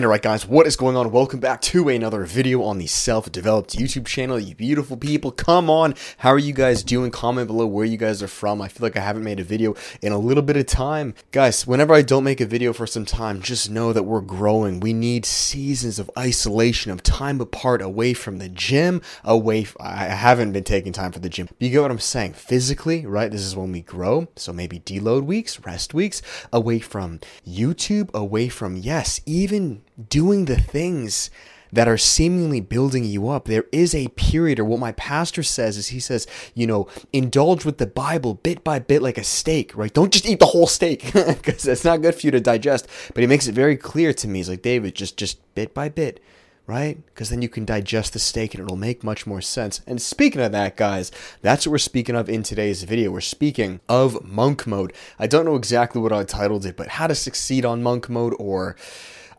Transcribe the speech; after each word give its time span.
And 0.00 0.06
alright 0.06 0.22
guys, 0.22 0.46
what 0.46 0.66
is 0.66 0.76
going 0.76 0.96
on? 0.96 1.12
Welcome 1.12 1.40
back 1.40 1.60
to 1.60 1.90
another 1.90 2.24
video 2.24 2.62
on 2.62 2.78
the 2.78 2.86
self-developed 2.86 3.76
YouTube 3.76 4.06
channel. 4.06 4.40
You 4.40 4.54
beautiful 4.54 4.96
people, 4.96 5.30
come 5.30 5.68
on. 5.68 5.94
How 6.16 6.30
are 6.30 6.38
you 6.38 6.54
guys 6.54 6.82
doing? 6.82 7.10
Comment 7.10 7.46
below 7.46 7.66
where 7.66 7.84
you 7.84 7.98
guys 7.98 8.22
are 8.22 8.26
from. 8.26 8.62
I 8.62 8.68
feel 8.68 8.86
like 8.86 8.96
I 8.96 9.00
haven't 9.00 9.24
made 9.24 9.40
a 9.40 9.44
video 9.44 9.74
in 10.00 10.12
a 10.12 10.18
little 10.18 10.42
bit 10.42 10.56
of 10.56 10.64
time. 10.64 11.12
Guys, 11.32 11.66
whenever 11.66 11.92
I 11.92 12.00
don't 12.00 12.24
make 12.24 12.40
a 12.40 12.46
video 12.46 12.72
for 12.72 12.86
some 12.86 13.04
time, 13.04 13.42
just 13.42 13.68
know 13.68 13.92
that 13.92 14.04
we're 14.04 14.22
growing. 14.22 14.80
We 14.80 14.94
need 14.94 15.26
seasons 15.26 15.98
of 15.98 16.10
isolation, 16.16 16.90
of 16.90 17.02
time 17.02 17.38
apart, 17.38 17.82
away 17.82 18.14
from 18.14 18.38
the 18.38 18.48
gym, 18.48 19.02
away 19.22 19.66
I 19.78 20.04
haven't 20.04 20.52
been 20.52 20.64
taking 20.64 20.94
time 20.94 21.12
for 21.12 21.18
the 21.18 21.28
gym. 21.28 21.50
You 21.58 21.68
get 21.68 21.82
what 21.82 21.90
I'm 21.90 21.98
saying? 21.98 22.32
Physically, 22.32 23.04
right? 23.04 23.30
This 23.30 23.42
is 23.42 23.54
when 23.54 23.70
we 23.70 23.82
grow. 23.82 24.28
So 24.36 24.50
maybe 24.50 24.80
deload 24.80 25.24
weeks, 25.24 25.60
rest 25.60 25.92
weeks, 25.92 26.22
away 26.54 26.78
from 26.78 27.20
YouTube, 27.46 28.08
away 28.14 28.48
from, 28.48 28.78
yes, 28.78 29.20
even 29.26 29.82
doing 30.08 30.46
the 30.46 30.60
things 30.60 31.30
that 31.72 31.88
are 31.88 31.98
seemingly 31.98 32.60
building 32.60 33.04
you 33.04 33.28
up. 33.28 33.44
There 33.44 33.66
is 33.72 33.94
a 33.94 34.08
period, 34.08 34.58
or 34.58 34.64
what 34.64 34.80
my 34.80 34.92
pastor 34.92 35.42
says 35.42 35.76
is 35.76 35.88
he 35.88 36.00
says, 36.00 36.26
you 36.54 36.66
know, 36.66 36.88
indulge 37.12 37.64
with 37.64 37.78
the 37.78 37.86
Bible 37.86 38.34
bit 38.34 38.64
by 38.64 38.78
bit 38.78 39.02
like 39.02 39.18
a 39.18 39.24
steak, 39.24 39.76
right? 39.76 39.92
Don't 39.92 40.12
just 40.12 40.26
eat 40.26 40.40
the 40.40 40.46
whole 40.46 40.66
steak 40.66 41.12
because 41.12 41.66
it's 41.66 41.84
not 41.84 42.02
good 42.02 42.14
for 42.14 42.26
you 42.26 42.30
to 42.32 42.40
digest. 42.40 42.88
But 43.14 43.22
he 43.22 43.26
makes 43.26 43.46
it 43.46 43.54
very 43.54 43.76
clear 43.76 44.12
to 44.14 44.28
me. 44.28 44.40
He's 44.40 44.48
like, 44.48 44.62
David, 44.62 44.94
just 44.94 45.16
just 45.16 45.38
bit 45.54 45.74
by 45.74 45.88
bit. 45.88 46.22
Right? 46.66 47.04
Because 47.06 47.30
then 47.30 47.42
you 47.42 47.48
can 47.48 47.64
digest 47.64 48.12
the 48.12 48.20
steak 48.20 48.54
and 48.54 48.62
it'll 48.62 48.76
make 48.76 49.02
much 49.02 49.26
more 49.26 49.40
sense. 49.40 49.80
And 49.88 50.00
speaking 50.00 50.40
of 50.40 50.52
that, 50.52 50.76
guys, 50.76 51.10
that's 51.42 51.66
what 51.66 51.72
we're 51.72 51.78
speaking 51.78 52.14
of 52.14 52.28
in 52.28 52.44
today's 52.44 52.84
video. 52.84 53.10
We're 53.10 53.22
speaking 53.22 53.80
of 53.88 54.24
monk 54.24 54.68
mode. 54.68 54.92
I 55.18 55.26
don't 55.26 55.44
know 55.44 55.56
exactly 55.56 56.00
what 56.00 56.12
I 56.12 56.22
titled 56.22 56.64
it, 56.64 56.76
but 56.76 56.86
how 56.86 57.08
to 57.08 57.16
succeed 57.16 57.64
on 57.64 57.82
monk 57.82 58.08
mode 58.08 58.36
or 58.38 58.76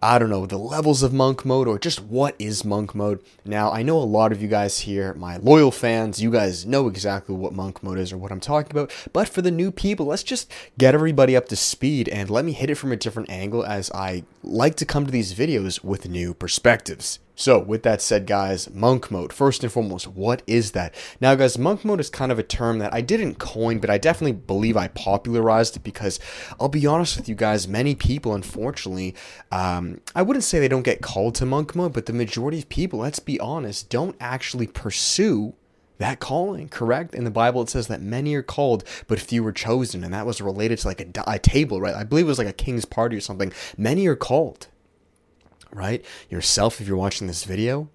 I 0.03 0.17
don't 0.17 0.31
know, 0.31 0.47
the 0.47 0.57
levels 0.57 1.03
of 1.03 1.13
monk 1.13 1.45
mode 1.45 1.67
or 1.67 1.77
just 1.77 2.01
what 2.01 2.35
is 2.39 2.65
monk 2.65 2.95
mode. 2.95 3.23
Now, 3.45 3.71
I 3.71 3.83
know 3.83 3.97
a 3.97 3.99
lot 3.99 4.31
of 4.31 4.41
you 4.41 4.47
guys 4.47 4.79
here, 4.79 5.13
my 5.13 5.37
loyal 5.37 5.69
fans, 5.69 6.19
you 6.19 6.31
guys 6.31 6.65
know 6.65 6.87
exactly 6.87 7.35
what 7.35 7.53
monk 7.53 7.83
mode 7.83 7.99
is 7.99 8.11
or 8.11 8.17
what 8.17 8.31
I'm 8.31 8.39
talking 8.39 8.71
about. 8.71 8.91
But 9.13 9.29
for 9.29 9.43
the 9.43 9.51
new 9.51 9.69
people, 9.69 10.07
let's 10.07 10.23
just 10.23 10.51
get 10.79 10.95
everybody 10.95 11.35
up 11.35 11.47
to 11.49 11.55
speed 11.55 12.09
and 12.09 12.31
let 12.31 12.45
me 12.45 12.51
hit 12.51 12.71
it 12.71 12.75
from 12.75 12.91
a 12.91 12.97
different 12.97 13.29
angle 13.29 13.63
as 13.63 13.91
I 13.91 14.23
like 14.41 14.73
to 14.77 14.87
come 14.87 15.05
to 15.05 15.11
these 15.11 15.35
videos 15.35 15.83
with 15.83 16.09
new 16.09 16.33
perspectives. 16.33 17.19
So, 17.41 17.57
with 17.57 17.81
that 17.81 18.03
said, 18.03 18.27
guys, 18.27 18.69
monk 18.69 19.09
mode, 19.09 19.33
first 19.33 19.63
and 19.63 19.73
foremost, 19.73 20.07
what 20.07 20.43
is 20.45 20.73
that? 20.73 20.93
Now, 21.19 21.33
guys, 21.33 21.57
monk 21.57 21.83
mode 21.83 21.99
is 21.99 22.07
kind 22.07 22.31
of 22.31 22.37
a 22.37 22.43
term 22.43 22.77
that 22.77 22.93
I 22.93 23.01
didn't 23.01 23.39
coin, 23.39 23.79
but 23.79 23.89
I 23.89 23.97
definitely 23.97 24.33
believe 24.33 24.77
I 24.77 24.89
popularized 24.89 25.75
it 25.75 25.83
because 25.83 26.19
I'll 26.59 26.69
be 26.69 26.85
honest 26.85 27.17
with 27.17 27.27
you 27.27 27.33
guys, 27.33 27.67
many 27.67 27.95
people, 27.95 28.35
unfortunately, 28.35 29.15
um, 29.51 30.01
I 30.13 30.21
wouldn't 30.21 30.43
say 30.43 30.59
they 30.59 30.67
don't 30.67 30.83
get 30.83 31.01
called 31.01 31.33
to 31.35 31.47
monk 31.47 31.75
mode, 31.75 31.93
but 31.93 32.05
the 32.05 32.13
majority 32.13 32.59
of 32.59 32.69
people, 32.69 32.99
let's 32.99 33.17
be 33.17 33.39
honest, 33.39 33.89
don't 33.89 34.15
actually 34.19 34.67
pursue 34.67 35.55
that 35.97 36.19
calling, 36.19 36.69
correct? 36.69 37.15
In 37.15 37.23
the 37.23 37.31
Bible, 37.31 37.63
it 37.63 37.69
says 37.69 37.87
that 37.87 38.03
many 38.03 38.35
are 38.35 38.43
called, 38.43 38.83
but 39.07 39.19
few 39.19 39.43
are 39.47 39.51
chosen. 39.51 40.03
And 40.03 40.13
that 40.13 40.27
was 40.27 40.41
related 40.41 40.77
to 40.79 40.87
like 40.87 41.01
a, 41.01 41.23
a, 41.25 41.39
table, 41.39 41.81
right? 41.81 41.95
I 41.95 42.03
believe 42.03 42.25
it 42.25 42.27
was 42.27 42.37
like 42.37 42.47
a 42.47 42.53
king's 42.53 42.85
party 42.85 43.15
or 43.15 43.21
something. 43.21 43.51
Many 43.77 44.05
are 44.05 44.15
called, 44.15 44.67
right? 45.71 46.03
Yourself, 46.29 46.81
if 46.81 46.87
you're 46.87 46.97
watching 46.97 47.27
this 47.27 47.43
video, 47.43 47.89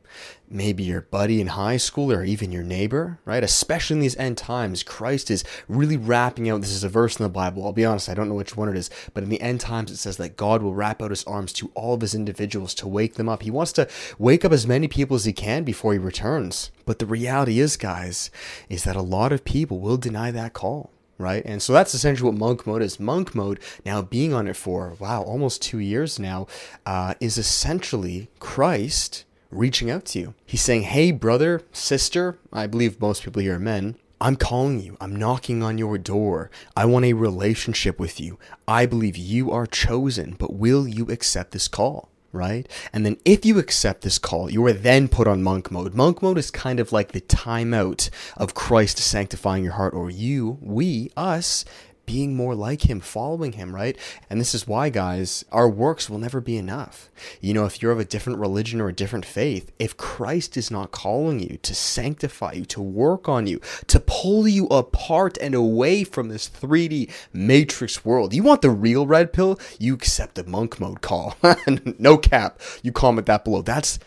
maybe 0.49 0.83
your 0.83 1.03
buddy 1.03 1.41
in 1.41 1.49
high 1.49 1.77
school 1.77 2.13
or 2.13 2.25
even 2.25 2.53
your 2.53 2.63
neighbor, 2.63 3.19
right? 3.25 3.43
Especially 3.43 3.95
in 3.95 4.01
these 4.01 4.17
end 4.17 4.39
times, 4.39 4.83
Christ 4.83 5.31
is 5.31 5.45
really 5.69 5.97
wrapping 5.97 6.49
out. 6.49 6.61
This 6.61 6.71
is 6.71 6.85
a 6.85 6.89
verse 6.89 7.19
in 7.19 7.23
the 7.23 7.29
Bible. 7.29 7.65
I'll 7.65 7.73
be 7.73 7.85
honest, 7.85 8.09
I 8.09 8.15
don't 8.15 8.29
know 8.29 8.35
which 8.35 8.57
one 8.57 8.69
it 8.69 8.77
is, 8.77 8.91
but 9.15 9.23
in 9.23 9.29
the 9.29 9.41
end 9.41 9.61
times, 9.61 9.91
it 9.91 9.97
says 9.97 10.17
that 10.19 10.37
God 10.37 10.63
will 10.63 10.75
wrap 10.75 11.03
out 11.03 11.11
his 11.11 11.25
arms 11.25 11.53
to 11.55 11.71
all 11.75 11.95
of 11.95 12.01
his 12.01 12.15
individuals 12.15 12.75
to 12.75 12.89
wake 12.89 13.15
them 13.15 13.29
up. 13.29 13.43
He 13.43 13.51
wants 13.51 13.73
to 13.73 13.89
wake 14.19 14.45
up 14.45 14.53
as 14.53 14.67
many 14.67 14.89
people 14.89 15.17
as 15.17 15.25
he 15.25 15.33
can 15.33 15.65
before 15.65 15.93
he 15.93 15.99
returns. 15.99 16.71
But 16.85 16.99
the 16.99 17.07
reality 17.07 17.59
is, 17.59 17.77
guys, 17.77 18.31
is 18.69 18.85
that 18.85 18.97
a 18.97 19.03
lot 19.03 19.33
of 19.33 19.45
people 19.45 19.81
will 19.81 19.97
deny 19.97 20.31
that 20.31 20.53
call 20.53 20.91
right? 21.19 21.43
And 21.45 21.63
so 21.63 21.73
that's 21.73 21.95
essentially 21.95 22.31
what 22.31 22.39
monk 22.39 22.67
mode 22.67 22.83
is. 22.83 23.01
Monk 23.01 23.35
mode, 23.35 23.61
now 23.85 24.03
being 24.03 24.33
on 24.35 24.47
it 24.49 24.57
for, 24.57 24.95
wow, 24.99 25.23
almost 25.23 25.63
two 25.63 25.79
years 25.79 26.19
now, 26.19 26.47
uh, 26.85 27.15
is 27.21 27.39
essentially 27.39 28.29
Christ 28.39 29.25
reaching 29.51 29.91
out 29.91 30.05
to 30.07 30.19
you. 30.19 30.35
He's 30.45 30.63
saying, 30.63 30.83
hey, 30.83 31.13
brother, 31.13 31.63
sister, 31.73 32.39
I 32.53 32.67
believe 32.67 33.01
most 33.01 33.23
people 33.23 33.43
here 33.43 33.57
are 33.57 33.61
men. 33.61 33.97
I'm 34.21 34.37
calling 34.37 34.81
you. 34.81 34.97
I'm 34.99 35.15
knocking 35.15 35.63
on 35.63 35.77
your 35.77 35.99
door. 35.99 36.51
I 36.75 36.87
want 36.87 37.05
a 37.05 37.13
relationship 37.13 37.99
with 37.99 38.19
you. 38.19 38.39
I 38.67 38.87
believe 38.87 39.17
you 39.17 39.51
are 39.53 39.67
chosen, 39.67 40.37
but 40.39 40.55
will 40.55 40.89
you 40.89 41.07
accept 41.07 41.53
this 41.53 41.69
call? 41.69 42.09
Right? 42.37 42.69
And 42.93 43.05
then 43.05 43.17
if 43.25 43.45
you 43.45 43.59
accept 43.59 44.03
this 44.03 44.19
call, 44.19 44.51
you 44.51 44.65
are 44.67 44.73
then 44.73 45.09
put 45.09 45.27
on 45.27 45.43
monk 45.43 45.71
mode. 45.71 45.95
Monk 45.95 46.23
mode 46.23 46.39
is 46.39 46.51
kind 46.51 46.79
of 46.79 46.93
like 46.93 47.13
the 47.13 47.21
timeout 47.23 48.11
of 48.37 48.55
Christ 48.55 48.99
sanctifying 48.99 49.65
your 49.65 49.73
heart, 49.73 49.95
or 49.95 50.11
you, 50.11 50.59
we, 50.61 51.11
us, 51.17 51.65
being 52.07 52.35
more 52.35 52.55
like 52.55 52.89
him, 52.89 53.01
following 53.01 53.53
him, 53.53 53.75
right? 53.75 53.99
And 54.31 54.41
this 54.41 54.55
is 54.55 54.67
why, 54.67 54.89
guys, 54.89 55.45
our 55.53 55.69
works 55.69 56.09
will 56.09 56.19
never 56.19 56.41
be 56.41 56.57
enough. 56.57 57.11
You 57.41 57.53
know, 57.53 57.67
if 57.67 57.83
you're 57.83 57.93
of 57.93 57.99
a 57.99 58.05
different 58.05 58.39
religion 58.39 58.81
or 58.81 58.89
a 58.89 58.95
different 58.95 59.25
faith, 59.25 59.73
if 59.79 59.97
Christ 59.97 60.57
is 60.57 60.71
not 60.71 60.93
calling 60.93 61.41
you 61.41 61.59
to 61.63 61.75
sanctify 61.75 62.53
you, 62.53 62.65
to 62.67 62.81
work 62.81 63.29
on 63.29 63.47
you, 63.47 63.61
to 63.89 64.01
pull 64.01 64.47
you 64.49 64.67
apart 64.69 65.37
and 65.41 65.55
away 65.55 66.05
from 66.05 66.29
this 66.29 66.49
3D 66.49 67.13
matrix 67.33 68.05
world, 68.05 68.33
you 68.33 68.43
want 68.43 68.63
the 68.63 68.71
real 68.71 69.07
red 69.07 69.33
pill, 69.33 69.59
you 69.79 69.95
accept 69.95 70.37
the 70.37 70.45
monk 70.45 70.81
mode 70.81 71.01
call. 71.01 71.37
no 71.99 72.17
cap. 72.17 72.61
You 72.83 72.93
comment 72.93 73.27
that 73.27 73.45
below. 73.45 73.63
That's 73.63 73.99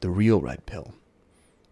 the 0.00 0.10
real 0.10 0.40
red 0.40 0.66
pill, 0.66 0.92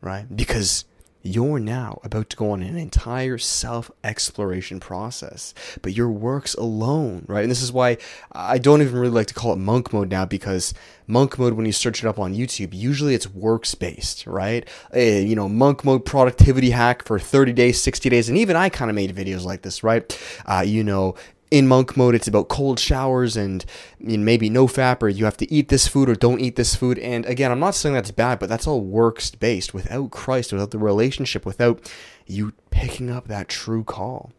right? 0.00 0.34
Because 0.34 0.86
you're 1.22 1.58
now 1.58 2.00
about 2.02 2.28
to 2.30 2.36
go 2.36 2.50
on 2.50 2.62
an 2.62 2.76
entire 2.76 3.38
self 3.38 3.90
exploration 4.02 4.80
process, 4.80 5.54
but 5.80 5.92
your 5.92 6.10
works 6.10 6.54
alone, 6.54 7.24
right? 7.28 7.42
And 7.42 7.50
this 7.50 7.62
is 7.62 7.72
why 7.72 7.98
I 8.32 8.58
don't 8.58 8.82
even 8.82 8.98
really 8.98 9.12
like 9.12 9.28
to 9.28 9.34
call 9.34 9.52
it 9.52 9.56
monk 9.56 9.92
mode 9.92 10.10
now 10.10 10.24
because 10.24 10.74
monk 11.06 11.38
mode, 11.38 11.54
when 11.54 11.66
you 11.66 11.72
search 11.72 12.02
it 12.02 12.08
up 12.08 12.18
on 12.18 12.34
YouTube, 12.34 12.74
usually 12.74 13.14
it's 13.14 13.28
works 13.28 13.74
based, 13.74 14.26
right? 14.26 14.68
A, 14.92 15.22
you 15.22 15.36
know, 15.36 15.48
monk 15.48 15.84
mode 15.84 16.04
productivity 16.04 16.70
hack 16.70 17.04
for 17.04 17.18
30 17.18 17.52
days, 17.52 17.80
60 17.80 18.08
days. 18.08 18.28
And 18.28 18.38
even 18.38 18.56
I 18.56 18.68
kind 18.68 18.90
of 18.90 18.94
made 18.94 19.14
videos 19.14 19.44
like 19.44 19.62
this, 19.62 19.82
right? 19.82 20.18
Uh, 20.46 20.64
you 20.66 20.82
know, 20.82 21.14
in 21.52 21.68
monk 21.68 21.98
mode, 21.98 22.14
it's 22.14 22.26
about 22.26 22.48
cold 22.48 22.80
showers 22.80 23.36
and 23.36 23.62
maybe 24.00 24.48
no 24.48 24.66
fap, 24.66 25.02
or 25.02 25.08
you 25.10 25.26
have 25.26 25.36
to 25.36 25.52
eat 25.52 25.68
this 25.68 25.86
food 25.86 26.08
or 26.08 26.14
don't 26.14 26.40
eat 26.40 26.56
this 26.56 26.74
food. 26.74 26.98
And 26.98 27.26
again, 27.26 27.52
I'm 27.52 27.60
not 27.60 27.74
saying 27.74 27.94
that's 27.94 28.10
bad, 28.10 28.38
but 28.38 28.48
that's 28.48 28.66
all 28.66 28.80
works 28.80 29.30
based. 29.30 29.74
Without 29.74 30.10
Christ, 30.10 30.50
without 30.50 30.70
the 30.70 30.78
relationship, 30.78 31.44
without 31.44 31.92
you 32.26 32.54
picking 32.70 33.10
up 33.10 33.28
that 33.28 33.48
true 33.48 33.84
call, 33.84 34.32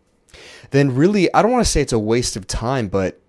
then 0.72 0.96
really, 0.96 1.32
I 1.36 1.44
don't 1.44 1.52
want 1.52 1.64
to 1.64 1.72
say 1.72 1.82
it's 1.82 1.94
a 1.94 2.00
waste 2.00 2.36
of 2.36 2.48
time, 2.48 2.88
but 2.88 3.20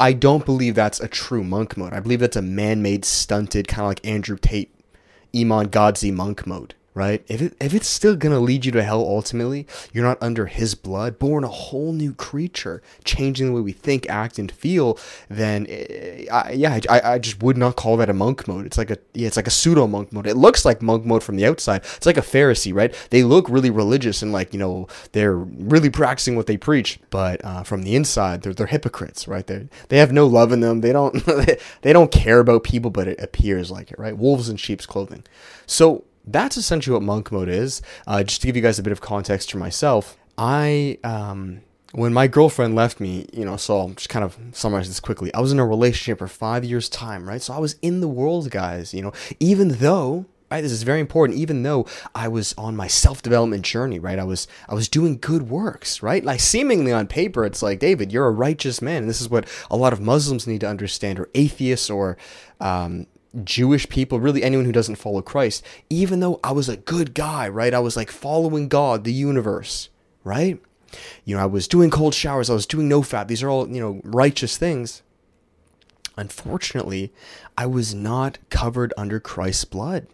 I 0.00 0.12
don't 0.12 0.44
believe 0.44 0.74
that's 0.74 0.98
a 0.98 1.06
true 1.06 1.44
monk 1.44 1.76
mode. 1.76 1.92
I 1.92 2.00
believe 2.00 2.18
that's 2.18 2.36
a 2.36 2.42
man 2.42 2.82
made, 2.82 3.04
stunted, 3.04 3.68
kind 3.68 3.82
of 3.82 3.90
like 3.90 4.04
Andrew 4.04 4.36
Tate, 4.36 4.74
Iman 5.32 5.68
Gadzhi 5.68 6.12
monk 6.12 6.48
mode 6.48 6.74
right? 6.98 7.24
If 7.28 7.40
it, 7.40 7.56
if 7.60 7.74
it's 7.74 7.86
still 7.86 8.16
gonna 8.16 8.40
lead 8.40 8.66
you 8.66 8.72
to 8.72 8.82
hell 8.82 9.02
ultimately, 9.02 9.68
you're 9.92 10.04
not 10.04 10.18
under 10.20 10.46
His 10.46 10.74
blood, 10.74 11.16
born 11.20 11.44
a 11.44 11.48
whole 11.48 11.92
new 11.92 12.12
creature, 12.12 12.82
changing 13.04 13.46
the 13.46 13.52
way 13.52 13.60
we 13.60 13.70
think, 13.70 14.10
act, 14.10 14.36
and 14.36 14.50
feel. 14.50 14.98
Then, 15.28 15.66
eh, 15.68 16.26
I, 16.30 16.50
yeah, 16.50 16.80
I, 16.90 17.00
I 17.12 17.18
just 17.20 17.40
would 17.40 17.56
not 17.56 17.76
call 17.76 17.96
that 17.98 18.10
a 18.10 18.12
monk 18.12 18.48
mode. 18.48 18.66
It's 18.66 18.76
like 18.76 18.90
a 18.90 18.98
yeah, 19.14 19.28
it's 19.28 19.36
like 19.36 19.46
a 19.46 19.50
pseudo 19.50 19.86
monk 19.86 20.12
mode. 20.12 20.26
It 20.26 20.36
looks 20.36 20.64
like 20.64 20.82
monk 20.82 21.04
mode 21.04 21.22
from 21.22 21.36
the 21.36 21.46
outside. 21.46 21.84
It's 21.96 22.06
like 22.06 22.16
a 22.16 22.20
Pharisee, 22.20 22.74
right? 22.74 22.92
They 23.10 23.22
look 23.22 23.48
really 23.48 23.70
religious 23.70 24.20
and 24.20 24.32
like 24.32 24.52
you 24.52 24.58
know 24.58 24.88
they're 25.12 25.36
really 25.36 25.90
practicing 25.90 26.34
what 26.34 26.48
they 26.48 26.56
preach, 26.56 26.98
but 27.10 27.44
uh, 27.44 27.62
from 27.62 27.84
the 27.84 27.94
inside, 27.94 28.42
they're 28.42 28.54
they're 28.54 28.66
hypocrites, 28.66 29.28
right? 29.28 29.46
They 29.46 29.68
they 29.88 29.98
have 29.98 30.10
no 30.10 30.26
love 30.26 30.50
in 30.50 30.58
them. 30.58 30.80
They 30.80 30.92
don't 30.92 31.14
they 31.82 31.92
don't 31.92 32.10
care 32.10 32.40
about 32.40 32.64
people, 32.64 32.90
but 32.90 33.06
it 33.06 33.20
appears 33.20 33.70
like 33.70 33.92
it, 33.92 34.00
right? 34.00 34.18
Wolves 34.18 34.48
in 34.48 34.56
sheep's 34.56 34.84
clothing. 34.84 35.22
So 35.64 36.04
that's 36.32 36.56
essentially 36.56 36.94
what 36.94 37.02
monk 37.02 37.32
mode 37.32 37.48
is. 37.48 37.82
Uh, 38.06 38.22
just 38.22 38.40
to 38.42 38.46
give 38.46 38.56
you 38.56 38.62
guys 38.62 38.78
a 38.78 38.82
bit 38.82 38.92
of 38.92 39.00
context 39.00 39.50
for 39.50 39.58
myself, 39.58 40.16
I 40.36 40.98
um, 41.04 41.62
when 41.92 42.12
my 42.12 42.26
girlfriend 42.26 42.74
left 42.74 43.00
me, 43.00 43.26
you 43.32 43.44
know, 43.44 43.56
so 43.56 43.78
I'll 43.78 43.88
just 43.90 44.08
kind 44.08 44.24
of 44.24 44.36
summarize 44.52 44.88
this 44.88 45.00
quickly. 45.00 45.32
I 45.32 45.40
was 45.40 45.52
in 45.52 45.58
a 45.58 45.66
relationship 45.66 46.18
for 46.18 46.28
five 46.28 46.64
years' 46.64 46.88
time, 46.88 47.28
right? 47.28 47.40
So 47.40 47.54
I 47.54 47.58
was 47.58 47.76
in 47.80 48.00
the 48.00 48.08
world, 48.08 48.50
guys. 48.50 48.92
You 48.92 49.02
know, 49.02 49.12
even 49.40 49.68
though 49.68 50.26
right 50.50 50.62
this 50.62 50.72
is 50.72 50.82
very 50.82 51.00
important 51.00 51.38
even 51.38 51.62
though 51.62 51.86
i 52.14 52.26
was 52.26 52.54
on 52.56 52.74
my 52.74 52.86
self-development 52.86 53.62
journey 53.62 53.98
right 53.98 54.18
i 54.18 54.24
was 54.24 54.48
i 54.68 54.74
was 54.74 54.88
doing 54.88 55.18
good 55.18 55.50
works 55.50 56.02
right 56.02 56.24
like 56.24 56.40
seemingly 56.40 56.92
on 56.92 57.06
paper 57.06 57.44
it's 57.44 57.62
like 57.62 57.78
david 57.78 58.12
you're 58.12 58.26
a 58.26 58.30
righteous 58.30 58.80
man 58.80 59.02
and 59.02 59.10
this 59.10 59.20
is 59.20 59.28
what 59.28 59.46
a 59.70 59.76
lot 59.76 59.92
of 59.92 60.00
muslims 60.00 60.46
need 60.46 60.60
to 60.60 60.68
understand 60.68 61.18
or 61.18 61.28
atheists 61.34 61.90
or 61.90 62.16
um, 62.60 63.06
Jewish 63.44 63.88
people, 63.88 64.20
really 64.20 64.42
anyone 64.42 64.66
who 64.66 64.72
doesn't 64.72 64.96
follow 64.96 65.22
Christ, 65.22 65.64
even 65.90 66.20
though 66.20 66.40
I 66.42 66.52
was 66.52 66.68
a 66.68 66.76
good 66.76 67.14
guy, 67.14 67.48
right? 67.48 67.74
I 67.74 67.78
was 67.78 67.96
like 67.96 68.10
following 68.10 68.68
God, 68.68 69.04
the 69.04 69.12
universe, 69.12 69.88
right? 70.24 70.60
You 71.24 71.36
know, 71.36 71.42
I 71.42 71.46
was 71.46 71.68
doing 71.68 71.90
cold 71.90 72.14
showers, 72.14 72.50
I 72.50 72.54
was 72.54 72.66
doing 72.66 72.88
no 72.88 73.02
fap. 73.02 73.28
These 73.28 73.42
are 73.42 73.50
all, 73.50 73.68
you 73.68 73.80
know, 73.80 74.00
righteous 74.04 74.56
things. 74.56 75.02
Unfortunately, 76.16 77.12
I 77.56 77.66
was 77.66 77.94
not 77.94 78.38
covered 78.50 78.92
under 78.96 79.20
Christ's 79.20 79.64
blood. 79.64 80.06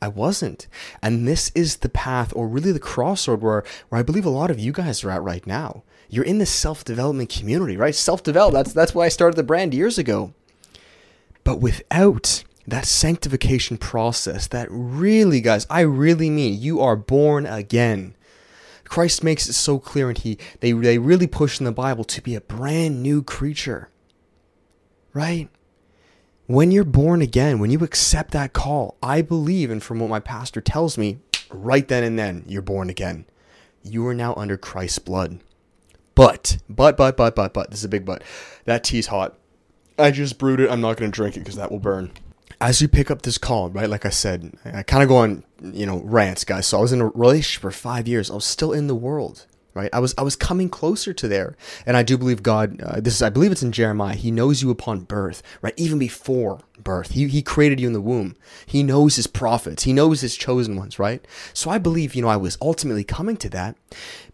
I 0.00 0.08
wasn't. 0.08 0.66
And 1.02 1.26
this 1.26 1.50
is 1.54 1.78
the 1.78 1.88
path, 1.88 2.32
or 2.36 2.48
really 2.48 2.72
the 2.72 2.80
crossroad, 2.80 3.40
where, 3.40 3.64
where 3.88 3.98
I 3.98 4.02
believe 4.02 4.26
a 4.26 4.30
lot 4.30 4.50
of 4.50 4.58
you 4.58 4.72
guys 4.72 5.02
are 5.04 5.10
at 5.10 5.22
right 5.22 5.46
now. 5.46 5.84
You're 6.08 6.24
in 6.24 6.38
the 6.38 6.46
self 6.46 6.84
development 6.84 7.30
community, 7.30 7.76
right? 7.76 7.94
Self 7.94 8.22
develop. 8.22 8.54
That's, 8.54 8.72
that's 8.72 8.94
why 8.94 9.06
I 9.06 9.08
started 9.08 9.36
the 9.36 9.42
brand 9.42 9.72
years 9.72 9.98
ago. 9.98 10.34
But 11.44 11.60
without 11.60 12.44
that 12.66 12.84
sanctification 12.86 13.78
process, 13.78 14.46
that 14.48 14.68
really, 14.70 15.40
guys, 15.40 15.66
I 15.70 15.80
really 15.80 16.30
mean 16.30 16.60
you 16.60 16.80
are 16.80 16.96
born 16.96 17.46
again. 17.46 18.14
Christ 18.84 19.24
makes 19.24 19.48
it 19.48 19.54
so 19.54 19.78
clear, 19.78 20.08
and 20.08 20.18
he 20.18 20.38
they, 20.60 20.72
they 20.72 20.98
really 20.98 21.26
push 21.26 21.58
in 21.58 21.64
the 21.64 21.72
Bible 21.72 22.04
to 22.04 22.22
be 22.22 22.34
a 22.34 22.40
brand 22.40 23.02
new 23.02 23.22
creature. 23.22 23.88
Right? 25.12 25.48
When 26.46 26.70
you're 26.70 26.84
born 26.84 27.22
again, 27.22 27.58
when 27.58 27.70
you 27.70 27.80
accept 27.80 28.30
that 28.32 28.52
call, 28.52 28.96
I 29.02 29.22
believe, 29.22 29.70
and 29.70 29.82
from 29.82 29.98
what 29.98 30.10
my 30.10 30.20
pastor 30.20 30.60
tells 30.60 30.96
me, 30.96 31.18
right 31.50 31.86
then 31.86 32.04
and 32.04 32.18
then, 32.18 32.44
you're 32.46 32.62
born 32.62 32.88
again. 32.88 33.26
You 33.82 34.06
are 34.06 34.14
now 34.14 34.34
under 34.34 34.56
Christ's 34.56 35.00
blood. 35.00 35.40
But, 36.14 36.58
but, 36.68 36.96
but, 36.96 37.16
but, 37.16 37.34
but, 37.34 37.52
but, 37.52 37.70
this 37.70 37.80
is 37.80 37.84
a 37.84 37.88
big 37.88 38.04
but. 38.04 38.22
That 38.64 38.84
tea's 38.84 39.08
hot. 39.08 39.36
I 39.98 40.10
just 40.12 40.38
brewed 40.38 40.60
it. 40.60 40.70
I'm 40.70 40.80
not 40.80 40.96
going 40.96 41.10
to 41.10 41.14
drink 41.14 41.36
it 41.36 41.40
because 41.40 41.56
that 41.56 41.72
will 41.72 41.80
burn. 41.80 42.12
As 42.60 42.80
you 42.80 42.88
pick 42.88 43.10
up 43.10 43.22
this 43.22 43.38
call, 43.38 43.68
right, 43.70 43.88
like 43.90 44.06
I 44.06 44.10
said, 44.10 44.54
I 44.64 44.82
kind 44.82 45.02
of 45.02 45.08
go 45.08 45.16
on, 45.16 45.44
you 45.62 45.84
know, 45.84 46.00
rants, 46.04 46.44
guys. 46.44 46.66
So 46.66 46.78
I 46.78 46.80
was 46.80 46.92
in 46.92 47.00
a 47.00 47.08
relationship 47.08 47.60
for 47.60 47.70
five 47.70 48.08
years. 48.08 48.30
I 48.30 48.34
was 48.34 48.46
still 48.46 48.72
in 48.72 48.86
the 48.86 48.94
world 48.94 49.46
right? 49.76 49.90
I 49.92 50.00
was 50.00 50.14
I 50.16 50.22
was 50.22 50.34
coming 50.34 50.68
closer 50.68 51.12
to 51.12 51.28
there, 51.28 51.54
and 51.84 51.96
I 51.96 52.02
do 52.02 52.16
believe 52.16 52.42
God. 52.42 52.80
Uh, 52.80 52.98
this 53.00 53.14
is 53.14 53.22
I 53.22 53.28
believe 53.28 53.52
it's 53.52 53.62
in 53.62 53.72
Jeremiah. 53.72 54.16
He 54.16 54.30
knows 54.30 54.62
you 54.62 54.70
upon 54.70 55.00
birth, 55.00 55.42
right? 55.60 55.74
Even 55.76 55.98
before 55.98 56.60
birth, 56.82 57.12
he 57.12 57.28
he 57.28 57.42
created 57.42 57.78
you 57.78 57.86
in 57.86 57.92
the 57.92 58.00
womb. 58.00 58.34
He 58.64 58.82
knows 58.82 59.16
his 59.16 59.26
prophets. 59.26 59.84
He 59.84 59.92
knows 59.92 60.22
his 60.22 60.34
chosen 60.36 60.76
ones, 60.76 60.98
right? 60.98 61.24
So 61.52 61.70
I 61.70 61.78
believe 61.78 62.14
you 62.14 62.22
know 62.22 62.28
I 62.28 62.38
was 62.38 62.58
ultimately 62.60 63.04
coming 63.04 63.36
to 63.36 63.50
that, 63.50 63.76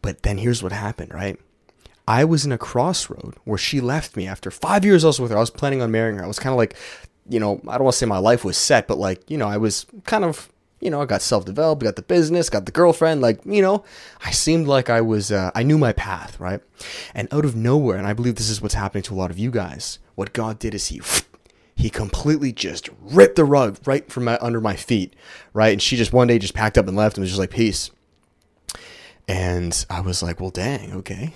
but 0.01 0.23
then 0.23 0.39
here's 0.39 0.63
what 0.63 0.73
happened, 0.73 1.13
right? 1.13 1.39
I 2.07 2.25
was 2.25 2.45
in 2.45 2.53
a 2.53 2.59
crossroad 2.59 3.35
where 3.45 3.59
she 3.59 3.81
left 3.81 4.17
me 4.17 4.27
after 4.27 4.51
five 4.51 4.85
years. 4.85 5.05
Also 5.05 5.23
with 5.23 5.33
her, 5.33 5.37
I 5.37 5.41
was 5.41 5.51
planning 5.51 5.83
on 5.83 5.91
marrying 5.91 6.19
her. 6.19 6.25
I 6.25 6.29
was 6.29 6.39
kind 6.39 6.53
of 6.53 6.59
like, 6.59 6.77
you 7.29 7.41
know, 7.41 7.61
I 7.69 7.75
don't 7.75 7.85
want 7.85 7.95
to 7.95 7.99
say 7.99 8.07
my 8.07 8.19
life 8.19 8.45
was 8.45 8.57
set, 8.57 8.87
but 8.87 8.99
like, 8.99 9.31
you 9.31 9.39
know, 9.39 9.49
I 9.49 9.57
was 9.57 9.87
kind 10.05 10.25
of 10.25 10.53
you 10.83 10.91
know, 10.91 11.01
I 11.01 11.07
got 11.07 11.23
self 11.23 11.45
developed, 11.45 11.85
got 11.85 11.95
the 11.95 12.03
business, 12.03 12.51
got 12.51 12.67
the 12.67 12.73
girlfriend. 12.73 13.21
Like, 13.21 13.41
you 13.47 13.63
know, 13.63 13.85
I 14.25 14.33
seemed 14.33 14.67
like 14.67 14.91
I 14.91 15.01
was, 15.01 15.31
uh, 15.31 15.53
I 15.55 15.63
knew 15.63 15.79
my 15.79 15.93
path, 15.93 16.39
right? 16.41 16.61
And 17.15 17.33
out 17.33 17.45
of 17.45 17.55
nowhere, 17.55 17.97
and 17.97 18.07
I 18.07 18.13
believe 18.13 18.35
this 18.35 18.51
is 18.51 18.61
what's 18.61 18.75
happening 18.75 19.05
to 19.05 19.15
a 19.15 19.17
lot 19.17 19.31
of 19.31 19.39
you 19.39 19.53
guys, 19.53 20.01
what 20.17 20.33
God 20.33 20.59
did 20.59 20.75
is 20.75 20.89
He, 20.89 21.01
He 21.77 21.89
completely 21.89 22.53
just 22.53 22.91
ripped 23.01 23.37
the 23.37 23.45
rug 23.45 23.79
right 23.87 24.11
from 24.11 24.25
my, 24.25 24.37
under 24.41 24.61
my 24.61 24.75
feet, 24.75 25.15
right? 25.55 25.73
And 25.73 25.81
she 25.81 25.97
just 25.97 26.13
one 26.13 26.27
day 26.27 26.39
just 26.39 26.53
packed 26.53 26.77
up 26.77 26.89
and 26.89 26.97
left 26.97 27.17
and 27.17 27.23
was 27.23 27.31
just 27.31 27.41
like, 27.41 27.51
peace. 27.51 27.91
And 29.29 29.87
I 29.89 30.01
was 30.01 30.23
like, 30.23 30.41
well, 30.41 30.51
dang, 30.51 30.93
okay. 30.95 31.33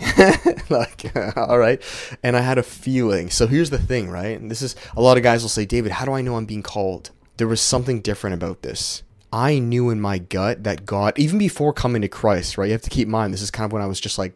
like, 0.69 1.13
all 1.37 1.59
right. 1.59 1.81
And 2.23 2.37
I 2.37 2.41
had 2.41 2.59
a 2.59 2.63
feeling. 2.63 3.31
So 3.31 3.47
here's 3.47 3.71
the 3.71 3.79
thing, 3.79 4.11
right? 4.11 4.39
And 4.39 4.51
this 4.51 4.61
is 4.61 4.75
a 4.97 5.01
lot 5.01 5.17
of 5.17 5.23
guys 5.23 5.43
will 5.43 5.49
say, 5.49 5.65
David, 5.65 5.93
how 5.93 6.05
do 6.05 6.13
I 6.13 6.21
know 6.21 6.37
I'm 6.37 6.47
being 6.47 6.63
called? 6.63 7.11
There 7.37 7.47
was 7.47 7.61
something 7.61 8.01
different 8.01 8.35
about 8.35 8.63
this. 8.63 9.03
I 9.33 9.59
knew 9.59 9.91
in 9.91 10.01
my 10.01 10.19
gut 10.19 10.65
that 10.65 10.87
God, 10.87 11.19
even 11.19 11.39
before 11.39 11.73
coming 11.73 12.03
to 12.03 12.09
Christ, 12.09 12.57
right? 12.59 12.67
You 12.67 12.73
have 12.73 12.83
to 12.83 12.91
keep 12.91 13.07
in 13.07 13.13
mind, 13.13 13.33
this 13.33 13.43
is 13.43 13.51
kind 13.51 13.67
of 13.67 13.73
when 13.73 13.83
I 13.83 13.87
was 13.87 14.01
just 14.01 14.19
like, 14.19 14.35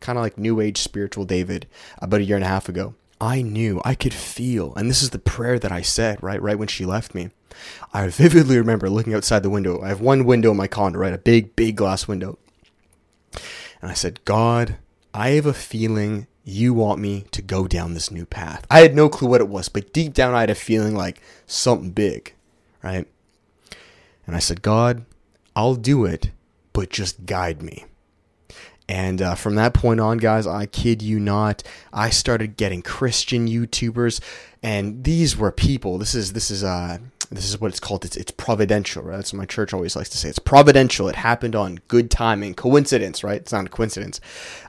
kind 0.00 0.18
of 0.18 0.22
like 0.22 0.38
new 0.38 0.60
age 0.60 0.78
spiritual 0.78 1.24
David 1.24 1.66
about 1.98 2.20
a 2.20 2.24
year 2.24 2.36
and 2.36 2.44
a 2.44 2.48
half 2.48 2.68
ago. 2.68 2.94
I 3.20 3.42
knew, 3.42 3.82
I 3.84 3.94
could 3.94 4.14
feel, 4.14 4.74
and 4.76 4.88
this 4.88 5.02
is 5.02 5.10
the 5.10 5.18
prayer 5.18 5.58
that 5.58 5.70
I 5.72 5.82
said, 5.82 6.22
right? 6.22 6.40
Right 6.40 6.58
when 6.58 6.68
she 6.68 6.86
left 6.86 7.14
me. 7.14 7.30
I 7.92 8.08
vividly 8.08 8.56
remember 8.56 8.88
looking 8.88 9.14
outside 9.14 9.42
the 9.42 9.50
window. 9.50 9.82
I 9.82 9.88
have 9.88 10.00
one 10.00 10.24
window 10.24 10.50
in 10.52 10.56
my 10.56 10.66
condo, 10.66 10.98
right? 10.98 11.12
A 11.12 11.18
big, 11.18 11.54
big 11.54 11.76
glass 11.76 12.08
window. 12.08 12.38
And 13.80 13.90
I 13.90 13.94
said, 13.94 14.24
God, 14.24 14.76
I 15.14 15.30
have 15.30 15.46
a 15.46 15.54
feeling 15.54 16.26
you 16.44 16.74
want 16.74 17.00
me 17.00 17.24
to 17.32 17.42
go 17.42 17.66
down 17.66 17.94
this 17.94 18.10
new 18.10 18.26
path. 18.26 18.66
I 18.70 18.80
had 18.80 18.94
no 18.94 19.08
clue 19.08 19.28
what 19.28 19.40
it 19.40 19.48
was, 19.48 19.68
but 19.68 19.92
deep 19.92 20.14
down 20.14 20.34
I 20.34 20.40
had 20.40 20.50
a 20.50 20.54
feeling 20.54 20.94
like 20.94 21.20
something 21.46 21.90
big, 21.90 22.34
right? 22.82 23.06
And 24.26 24.36
I 24.36 24.38
said, 24.38 24.62
God, 24.62 25.04
I'll 25.54 25.74
do 25.74 26.04
it, 26.04 26.30
but 26.72 26.90
just 26.90 27.26
guide 27.26 27.62
me. 27.62 27.84
And 28.88 29.22
uh, 29.22 29.34
from 29.36 29.54
that 29.54 29.72
point 29.72 30.00
on, 30.00 30.18
guys, 30.18 30.46
I 30.48 30.66
kid 30.66 31.00
you 31.00 31.20
not, 31.20 31.62
I 31.92 32.10
started 32.10 32.56
getting 32.56 32.82
Christian 32.82 33.46
YouTubers, 33.46 34.20
and 34.64 35.04
these 35.04 35.36
were 35.36 35.52
people. 35.52 35.96
This 35.96 36.14
is 36.14 36.32
this 36.32 36.50
is 36.50 36.64
uh 36.64 36.98
this 37.30 37.48
is 37.48 37.60
what 37.60 37.68
it's 37.68 37.78
called. 37.78 38.04
It's, 38.04 38.16
it's 38.16 38.32
providential, 38.32 39.04
right? 39.04 39.16
That's 39.16 39.32
what 39.32 39.38
my 39.38 39.46
church 39.46 39.72
always 39.72 39.94
likes 39.94 40.08
to 40.10 40.18
say. 40.18 40.28
It's 40.28 40.40
providential. 40.40 41.08
It 41.08 41.14
happened 41.14 41.54
on 41.54 41.78
good 41.86 42.10
timing, 42.10 42.54
coincidence, 42.54 43.22
right? 43.22 43.40
It's 43.40 43.52
not 43.52 43.66
a 43.66 43.68
coincidence. 43.68 44.20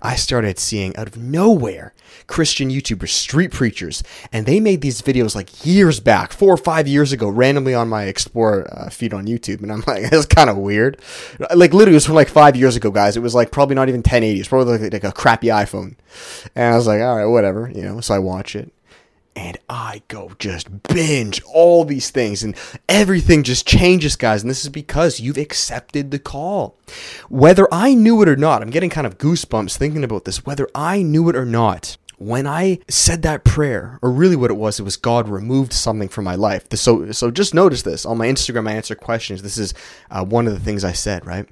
I 0.03 0.15
started 0.15 0.59
seeing 0.59 0.95
out 0.95 1.07
of 1.07 1.17
nowhere 1.17 1.93
Christian 2.27 2.69
YouTubers, 2.69 3.09
street 3.09 3.51
preachers, 3.51 4.03
and 4.31 4.45
they 4.45 4.59
made 4.59 4.81
these 4.81 5.01
videos 5.01 5.33
like 5.33 5.65
years 5.65 5.99
back, 5.99 6.31
four 6.31 6.53
or 6.53 6.57
five 6.57 6.87
years 6.87 7.11
ago, 7.11 7.29
randomly 7.29 7.73
on 7.73 7.89
my 7.89 8.03
Explore 8.03 8.67
uh, 8.71 8.89
feed 8.91 9.11
on 9.11 9.25
YouTube. 9.25 9.63
And 9.63 9.71
I'm 9.71 9.83
like, 9.87 10.11
that's 10.11 10.27
kind 10.27 10.49
of 10.49 10.57
weird. 10.57 11.01
Like 11.55 11.73
literally, 11.73 11.93
it 11.93 11.95
was 11.95 12.05
from 12.05 12.15
like 12.15 12.29
five 12.29 12.55
years 12.55 12.75
ago, 12.75 12.91
guys. 12.91 13.17
It 13.17 13.21
was 13.21 13.33
like 13.33 13.51
probably 13.51 13.73
not 13.73 13.89
even 13.89 13.99
1080. 13.99 14.39
It's 14.39 14.47
probably 14.47 14.77
like, 14.77 14.93
like 14.93 15.03
a 15.03 15.11
crappy 15.11 15.47
iPhone. 15.47 15.95
And 16.55 16.75
I 16.75 16.77
was 16.77 16.85
like, 16.85 17.01
all 17.01 17.15
right, 17.15 17.25
whatever, 17.25 17.71
you 17.73 17.81
know. 17.81 18.01
So 18.01 18.13
I 18.13 18.19
watch 18.19 18.55
it 18.55 18.71
and 19.35 19.57
I 19.69 20.01
go 20.07 20.31
just 20.39 20.83
binge 20.83 21.41
all 21.43 21.85
these 21.85 22.09
things 22.09 22.43
and 22.43 22.55
everything 22.89 23.43
just 23.43 23.67
changes, 23.67 24.15
guys. 24.15 24.41
And 24.41 24.49
this 24.49 24.63
is 24.63 24.69
because 24.69 25.19
you've 25.19 25.37
accepted 25.37 26.11
the 26.11 26.19
call. 26.19 26.77
Whether 27.29 27.67
I 27.73 27.93
knew 27.93 28.21
it 28.21 28.29
or 28.29 28.35
not, 28.35 28.61
I'm 28.61 28.69
getting 28.69 28.89
kind 28.89 29.07
of 29.07 29.17
goosebumps 29.17 29.77
thinking 29.77 30.03
about 30.03 30.25
this. 30.25 30.45
Whether 30.45 30.67
I 30.75 31.01
knew 31.01 31.29
it 31.29 31.35
or 31.35 31.45
not, 31.45 31.97
when 32.17 32.45
I 32.45 32.79
said 32.87 33.23
that 33.23 33.43
prayer, 33.43 33.97
or 34.03 34.11
really 34.11 34.35
what 34.35 34.51
it 34.51 34.55
was, 34.55 34.79
it 34.79 34.83
was 34.83 34.95
God 34.95 35.27
removed 35.27 35.73
something 35.73 36.07
from 36.07 36.25
my 36.25 36.35
life. 36.35 36.67
So, 36.75 37.11
so 37.11 37.31
just 37.31 37.55
notice 37.55 37.81
this 37.81 38.05
on 38.05 38.19
my 38.19 38.27
Instagram. 38.27 38.69
I 38.69 38.73
answer 38.73 38.93
questions. 38.93 39.41
This 39.41 39.57
is 39.57 39.73
uh, 40.11 40.23
one 40.23 40.45
of 40.45 40.53
the 40.53 40.59
things 40.59 40.83
I 40.83 40.91
said. 40.91 41.25
Right 41.25 41.47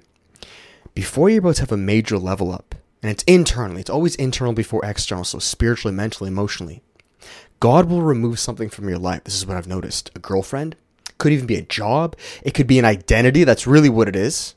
before 0.93 1.29
you're 1.29 1.39
about 1.39 1.55
to 1.55 1.61
have 1.61 1.71
a 1.71 1.77
major 1.77 2.17
level 2.17 2.51
up, 2.51 2.75
and 3.01 3.09
it's 3.09 3.23
internally. 3.23 3.81
It's 3.81 3.89
always 3.89 4.15
internal 4.15 4.53
before 4.53 4.83
external. 4.83 5.23
So 5.23 5.39
spiritually, 5.39 5.95
mentally, 5.95 6.27
emotionally. 6.27 6.83
God 7.59 7.89
will 7.89 8.01
remove 8.01 8.39
something 8.39 8.69
from 8.69 8.87
your 8.87 8.97
life. 8.97 9.23
This 9.25 9.35
is 9.35 9.45
what 9.45 9.57
I've 9.57 9.67
noticed. 9.67 10.11
A 10.15 10.19
girlfriend 10.19 10.75
could 11.17 11.33
even 11.33 11.45
be 11.45 11.57
a 11.57 11.61
job. 11.61 12.15
It 12.43 12.53
could 12.53 12.67
be 12.67 12.79
an 12.79 12.85
identity. 12.85 13.43
That's 13.43 13.67
really 13.67 13.89
what 13.89 14.07
it 14.07 14.15
is. 14.15 14.55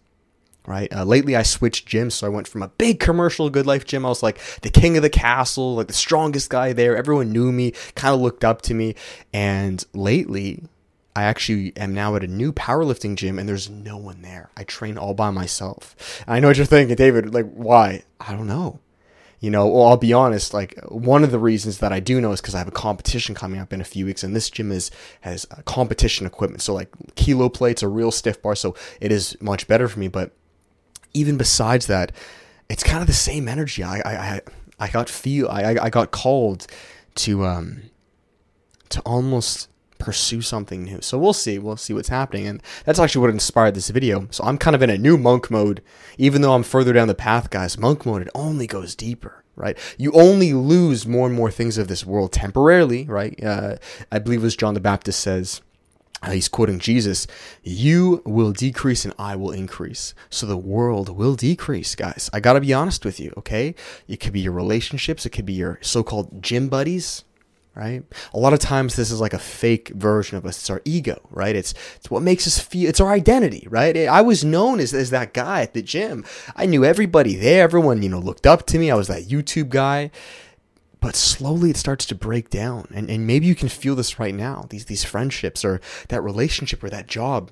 Right. 0.64 0.92
Uh, 0.94 1.02
lately, 1.02 1.34
I 1.34 1.42
switched 1.42 1.88
gyms, 1.88 2.12
so 2.12 2.26
I 2.28 2.30
went 2.30 2.46
from 2.46 2.62
a 2.62 2.68
big 2.68 3.00
commercial 3.00 3.50
Good 3.50 3.66
Life 3.66 3.84
gym. 3.84 4.06
I 4.06 4.10
was 4.10 4.22
like 4.22 4.38
the 4.60 4.70
king 4.70 4.96
of 4.96 5.02
the 5.02 5.10
castle, 5.10 5.74
like 5.74 5.88
the 5.88 5.92
strongest 5.92 6.50
guy 6.50 6.72
there. 6.72 6.96
Everyone 6.96 7.32
knew 7.32 7.50
me, 7.50 7.72
kind 7.96 8.14
of 8.14 8.20
looked 8.20 8.44
up 8.44 8.62
to 8.62 8.74
me. 8.74 8.94
And 9.32 9.84
lately, 9.92 10.62
I 11.16 11.24
actually 11.24 11.76
am 11.76 11.94
now 11.94 12.14
at 12.14 12.22
a 12.22 12.28
new 12.28 12.52
powerlifting 12.52 13.16
gym, 13.16 13.40
and 13.40 13.48
there's 13.48 13.68
no 13.68 13.96
one 13.96 14.22
there. 14.22 14.50
I 14.56 14.62
train 14.62 14.96
all 14.96 15.14
by 15.14 15.30
myself. 15.30 16.22
And 16.28 16.36
I 16.36 16.38
know 16.38 16.46
what 16.46 16.56
you're 16.56 16.66
thinking, 16.66 16.94
David. 16.94 17.34
Like, 17.34 17.52
why? 17.52 18.04
I 18.20 18.32
don't 18.32 18.46
know. 18.46 18.78
You 19.42 19.50
know, 19.50 19.66
well, 19.66 19.88
I'll 19.88 19.96
be 19.96 20.12
honest. 20.12 20.54
Like 20.54 20.78
one 20.88 21.24
of 21.24 21.32
the 21.32 21.38
reasons 21.38 21.78
that 21.78 21.92
I 21.92 21.98
do 21.98 22.20
know 22.20 22.30
is 22.30 22.40
because 22.40 22.54
I 22.54 22.58
have 22.58 22.68
a 22.68 22.70
competition 22.70 23.34
coming 23.34 23.58
up 23.58 23.72
in 23.72 23.80
a 23.80 23.84
few 23.84 24.06
weeks, 24.06 24.22
and 24.22 24.36
this 24.36 24.48
gym 24.48 24.70
is 24.70 24.92
has 25.22 25.46
competition 25.64 26.28
equipment. 26.28 26.62
So 26.62 26.72
like 26.72 26.90
kilo 27.16 27.48
plates, 27.48 27.82
a 27.82 27.88
real 27.88 28.12
stiff 28.12 28.40
bar, 28.40 28.54
so 28.54 28.76
it 29.00 29.10
is 29.10 29.36
much 29.40 29.66
better 29.66 29.88
for 29.88 29.98
me. 29.98 30.06
But 30.06 30.30
even 31.12 31.36
besides 31.36 31.88
that, 31.88 32.12
it's 32.70 32.84
kind 32.84 33.00
of 33.00 33.08
the 33.08 33.12
same 33.12 33.48
energy. 33.48 33.82
I 33.82 33.96
I 34.04 34.40
I, 34.78 34.88
got 34.88 35.08
feel 35.08 35.48
I 35.48 35.76
I 35.82 35.90
got 35.90 36.12
called 36.12 36.68
to 37.16 37.44
um 37.44 37.82
to 38.90 39.00
almost 39.00 39.68
pursue 40.02 40.42
something 40.42 40.84
new. 40.84 41.00
So 41.00 41.18
we'll 41.18 41.32
see. 41.32 41.58
We'll 41.58 41.76
see 41.76 41.94
what's 41.94 42.08
happening. 42.08 42.46
And 42.46 42.62
that's 42.84 42.98
actually 42.98 43.22
what 43.22 43.30
inspired 43.30 43.74
this 43.74 43.90
video. 43.90 44.26
So 44.30 44.44
I'm 44.44 44.58
kind 44.58 44.74
of 44.74 44.82
in 44.82 44.90
a 44.90 44.98
new 44.98 45.16
monk 45.16 45.50
mode. 45.50 45.82
Even 46.18 46.42
though 46.42 46.54
I'm 46.54 46.62
further 46.62 46.92
down 46.92 47.08
the 47.08 47.14
path, 47.14 47.50
guys, 47.50 47.78
monk 47.78 48.04
mode, 48.04 48.22
it 48.22 48.28
only 48.34 48.66
goes 48.66 48.94
deeper, 48.94 49.44
right? 49.54 49.78
You 49.96 50.12
only 50.12 50.52
lose 50.52 51.06
more 51.06 51.26
and 51.26 51.36
more 51.36 51.50
things 51.50 51.78
of 51.78 51.88
this 51.88 52.04
world 52.04 52.32
temporarily, 52.32 53.04
right? 53.04 53.42
Uh, 53.42 53.76
I 54.10 54.18
believe 54.18 54.42
was 54.42 54.56
John 54.56 54.74
the 54.74 54.80
Baptist 54.80 55.20
says, 55.20 55.60
uh, 56.22 56.30
he's 56.30 56.48
quoting 56.48 56.78
Jesus, 56.78 57.26
you 57.62 58.22
will 58.24 58.52
decrease 58.52 59.04
and 59.04 59.14
I 59.18 59.34
will 59.34 59.50
increase. 59.50 60.14
So 60.30 60.46
the 60.46 60.56
world 60.56 61.08
will 61.08 61.34
decrease, 61.34 61.94
guys. 61.94 62.30
I 62.32 62.40
got 62.40 62.52
to 62.52 62.60
be 62.60 62.72
honest 62.72 63.04
with 63.04 63.18
you, 63.18 63.32
okay? 63.38 63.74
It 64.06 64.18
could 64.20 64.32
be 64.32 64.40
your 64.40 64.52
relationships, 64.52 65.26
it 65.26 65.30
could 65.30 65.46
be 65.46 65.54
your 65.54 65.78
so 65.82 66.02
called 66.04 66.42
gym 66.42 66.68
buddies, 66.68 67.24
right? 67.74 68.04
A 68.34 68.38
lot 68.38 68.52
of 68.52 68.58
times 68.58 68.96
this 68.96 69.10
is 69.10 69.20
like 69.20 69.32
a 69.32 69.38
fake 69.38 69.88
version 69.90 70.36
of 70.36 70.44
us. 70.44 70.58
It's 70.58 70.70
our 70.70 70.82
ego, 70.84 71.20
right? 71.30 71.56
It's 71.56 71.72
it's 71.96 72.10
what 72.10 72.22
makes 72.22 72.46
us 72.46 72.58
feel. 72.58 72.88
It's 72.88 73.00
our 73.00 73.10
identity, 73.10 73.66
right? 73.70 73.96
I 73.96 74.20
was 74.22 74.44
known 74.44 74.78
as 74.80 74.92
as 74.92 75.10
that 75.10 75.32
guy 75.34 75.62
at 75.62 75.72
the 75.74 75.82
gym. 75.82 76.24
I 76.54 76.66
knew 76.66 76.84
everybody 76.84 77.34
there. 77.36 77.62
Everyone 77.64 78.02
you 78.02 78.08
know 78.10 78.18
looked 78.20 78.46
up 78.46 78.66
to 78.66 78.78
me. 78.78 78.90
I 78.90 78.94
was 78.94 79.08
that 79.08 79.24
YouTube 79.28 79.70
guy. 79.70 80.10
but 81.00 81.16
slowly 81.16 81.70
it 81.70 81.76
starts 81.76 82.06
to 82.06 82.14
break 82.14 82.48
down. 82.48 82.86
And, 82.94 83.10
and 83.10 83.26
maybe 83.26 83.46
you 83.46 83.54
can 83.56 83.68
feel 83.68 83.96
this 83.96 84.18
right 84.20 84.34
now. 84.34 84.66
These 84.70 84.86
these 84.86 85.04
friendships 85.04 85.64
or 85.64 85.80
that 86.08 86.22
relationship 86.22 86.82
or 86.84 86.90
that 86.90 87.08
job. 87.08 87.50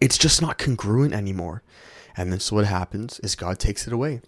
It's 0.00 0.18
just 0.18 0.42
not 0.42 0.58
congruent 0.58 1.14
anymore. 1.14 1.62
And 2.16 2.30
then 2.32 2.40
so 2.40 2.56
what 2.56 2.66
happens 2.66 3.18
is 3.20 3.34
God 3.34 3.58
takes 3.58 3.86
it 3.86 3.92
away. 3.92 4.20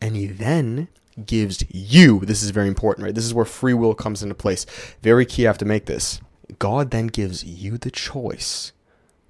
And 0.00 0.16
he 0.16 0.26
then 0.26 0.88
gives 1.26 1.64
you, 1.70 2.20
this 2.20 2.42
is 2.42 2.50
very 2.50 2.68
important, 2.68 3.04
right? 3.04 3.14
This 3.14 3.24
is 3.24 3.34
where 3.34 3.44
free 3.44 3.74
will 3.74 3.94
comes 3.94 4.22
into 4.22 4.34
place. 4.34 4.66
Very 5.02 5.26
key, 5.26 5.46
I 5.46 5.50
have 5.50 5.58
to 5.58 5.64
make 5.64 5.86
this. 5.86 6.20
God 6.58 6.90
then 6.90 7.08
gives 7.08 7.44
you 7.44 7.78
the 7.78 7.90
choice 7.90 8.72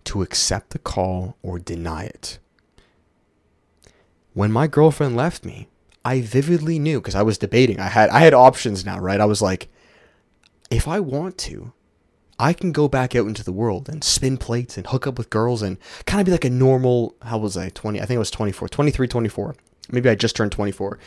to 0.04 0.22
accept 0.22 0.70
the 0.70 0.78
call 0.78 1.37
or 1.42 1.58
deny 1.58 2.04
it. 2.04 2.38
When 4.32 4.52
my 4.52 4.66
girlfriend 4.66 5.16
left 5.16 5.44
me, 5.44 5.68
I 6.04 6.20
vividly 6.20 6.78
knew 6.78 7.00
because 7.00 7.14
I 7.14 7.22
was 7.22 7.37
debating. 7.37 7.78
I 7.78 7.88
had 7.88 8.08
I 8.10 8.20
had 8.20 8.32
options 8.32 8.87
now, 8.87 8.99
right? 8.99 9.20
I 9.20 9.26
was 9.26 9.42
like, 9.42 9.68
if 10.70 10.88
I 10.88 11.00
want 11.00 11.37
to, 11.38 11.72
I 12.38 12.54
can 12.54 12.72
go 12.72 12.88
back 12.88 13.14
out 13.14 13.26
into 13.26 13.44
the 13.44 13.52
world 13.52 13.88
and 13.88 14.02
spin 14.02 14.38
plates 14.38 14.78
and 14.78 14.87
hook 14.87 15.06
up 15.06 15.18
with 15.18 15.28
girls 15.28 15.60
and 15.60 15.76
kind 16.06 16.20
of 16.20 16.25
be 16.25 16.32
like 16.32 16.44
a 16.46 16.50
normal, 16.50 17.14
how 17.20 17.37
was 17.37 17.56
I, 17.56 17.68
20, 17.68 18.00
I 18.00 18.06
think 18.06 18.16
it 18.16 18.18
was 18.18 18.30
24, 18.30 18.68
23, 18.68 19.08
24. 19.08 19.56
Maybe 19.90 20.08
I 20.08 20.14
just 20.14 20.37
turned 20.37 20.52
24. 20.52 20.99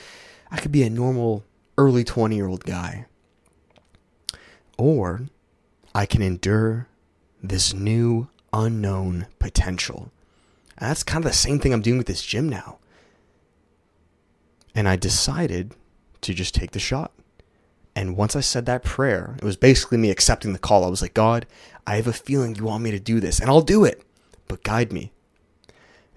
I 0.53 0.61
could 0.61 0.71
be 0.71 0.83
a 0.83 0.89
normal 0.89 1.43
early 1.79 2.03
20 2.03 2.35
year 2.35 2.47
old 2.47 2.63
guy. 2.63 3.07
Or 4.77 5.23
I 5.95 6.05
can 6.05 6.21
endure 6.21 6.87
this 7.41 7.73
new 7.73 8.29
unknown 8.53 9.25
potential. 9.39 10.11
And 10.77 10.89
that's 10.89 11.03
kind 11.03 11.25
of 11.25 11.31
the 11.31 11.35
same 11.35 11.59
thing 11.59 11.73
I'm 11.73 11.81
doing 11.81 11.97
with 11.97 12.07
this 12.07 12.23
gym 12.23 12.47
now. 12.47 12.77
And 14.75 14.87
I 14.87 14.95
decided 14.95 15.73
to 16.21 16.33
just 16.33 16.53
take 16.53 16.71
the 16.71 16.79
shot. 16.79 17.11
And 17.95 18.15
once 18.15 18.35
I 18.35 18.41
said 18.41 18.67
that 18.67 18.83
prayer, 18.83 19.35
it 19.37 19.43
was 19.43 19.57
basically 19.57 19.97
me 19.97 20.11
accepting 20.11 20.53
the 20.53 20.59
call. 20.59 20.83
I 20.83 20.89
was 20.89 21.01
like, 21.01 21.13
God, 21.13 21.47
I 21.85 21.95
have 21.95 22.07
a 22.07 22.13
feeling 22.13 22.55
you 22.55 22.65
want 22.65 22.83
me 22.83 22.91
to 22.91 22.99
do 22.99 23.19
this, 23.19 23.39
and 23.39 23.49
I'll 23.49 23.61
do 23.61 23.83
it, 23.85 24.03
but 24.47 24.63
guide 24.63 24.91
me. 24.91 25.11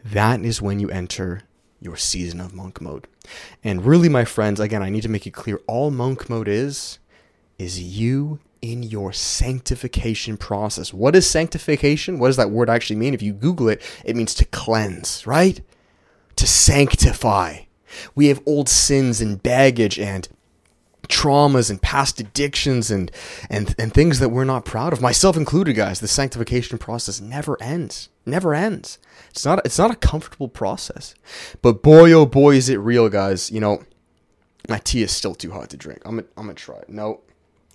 That 0.02 0.40
is 0.40 0.62
when 0.62 0.81
you 0.81 0.88
enter 0.88 1.43
your 1.80 1.97
season 1.97 2.40
of 2.40 2.54
monk 2.54 2.80
mode. 2.80 3.06
And 3.62 3.85
really, 3.85 4.09
my 4.09 4.25
friends, 4.25 4.61
again, 4.61 4.83
I 4.83 4.90
need 4.90 5.02
to 5.02 5.09
make 5.09 5.26
it 5.26 5.33
clear 5.33 5.61
all 5.66 5.90
monk 5.90 6.28
mode 6.28 6.49
is, 6.49 6.99
is 7.59 7.80
you 7.80 8.40
in 8.62 8.83
your 8.83 9.12
sanctification 9.12 10.37
process. 10.37 10.92
What 10.92 11.14
is 11.14 11.28
sanctification? 11.28 12.18
What 12.18 12.28
does 12.28 12.37
that 12.37 12.50
word 12.50 12.71
actually 12.71 12.97
mean? 12.97 13.14
If 13.14 13.23
you 13.23 13.33
Google 13.33 13.68
it, 13.68 13.83
it 14.04 14.16
means 14.16 14.35
to 14.35 14.45
cleanse, 14.47 15.26
right? 15.26 15.61
To 16.37 16.47
sanctify. 16.47 17.61
We 18.14 18.26
have 18.26 18.42
old 18.47 18.68
sins 18.68 19.21
and 19.21 19.42
baggage 19.42 19.99
and 19.99 20.28
traumas 21.08 21.70
and 21.70 21.80
past 21.80 22.20
addictions 22.20 22.90
and, 22.90 23.10
and, 23.50 23.75
and 23.78 23.92
things 23.92 24.18
that 24.18 24.30
we're 24.30 24.44
not 24.44 24.64
proud 24.64 24.92
of, 24.92 25.00
myself 25.00 25.36
included, 25.36 25.75
guys. 25.75 26.00
The 26.00 26.08
sanctification 26.08 26.78
process 26.78 27.20
never 27.20 27.60
ends. 27.62 28.08
Never 28.25 28.54
ends. 28.54 28.98
It's 29.30 29.44
not, 29.44 29.64
it's 29.64 29.78
not 29.78 29.90
a 29.90 29.96
comfortable 29.96 30.48
process. 30.48 31.14
But 31.62 31.82
boy, 31.82 32.12
oh 32.12 32.26
boy, 32.26 32.56
is 32.56 32.68
it 32.68 32.76
real, 32.76 33.08
guys. 33.08 33.50
You 33.50 33.60
know, 33.60 33.84
my 34.68 34.78
tea 34.78 35.02
is 35.02 35.12
still 35.12 35.34
too 35.34 35.52
hot 35.52 35.70
to 35.70 35.76
drink. 35.76 36.02
I'm 36.04 36.16
gonna, 36.16 36.28
I'm 36.36 36.44
gonna 36.44 36.54
try 36.54 36.78
it. 36.78 36.88
No, 36.88 37.20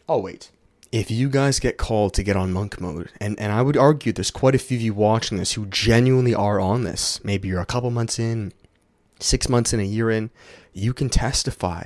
I'll 0.10 0.22
wait. 0.22 0.52
If 0.92 1.10
you 1.10 1.30
guys 1.30 1.62
get 1.62 1.78
called 1.78 2.14
to 2.16 2.24
get 2.24 2.36
on 2.36 2.52
monk 2.52 2.82
mode, 2.82 3.12
and, 3.22 3.40
and 3.40 3.54
I 3.54 3.62
would 3.62 3.78
argue 3.78 4.12
there's 4.12 4.30
quite 4.30 4.56
a 4.56 4.60
few 4.60 4.78
of 4.78 4.82
you 4.82 4.94
watching 4.94 5.38
this 5.38 5.54
who 5.54 5.66
genuinely 5.68 6.36
are 6.36 6.60
on 6.60 6.84
this. 6.84 7.24
Maybe 7.24 7.48
you're 7.48 7.62
a 7.62 7.66
couple 7.66 7.90
months 7.92 8.20
in, 8.20 8.52
six 9.18 9.48
months 9.48 9.72
in, 9.72 9.80
a 9.80 9.84
year 9.84 10.12
in, 10.12 10.32
you 10.74 10.94
can 10.94 11.10
testify 11.10 11.86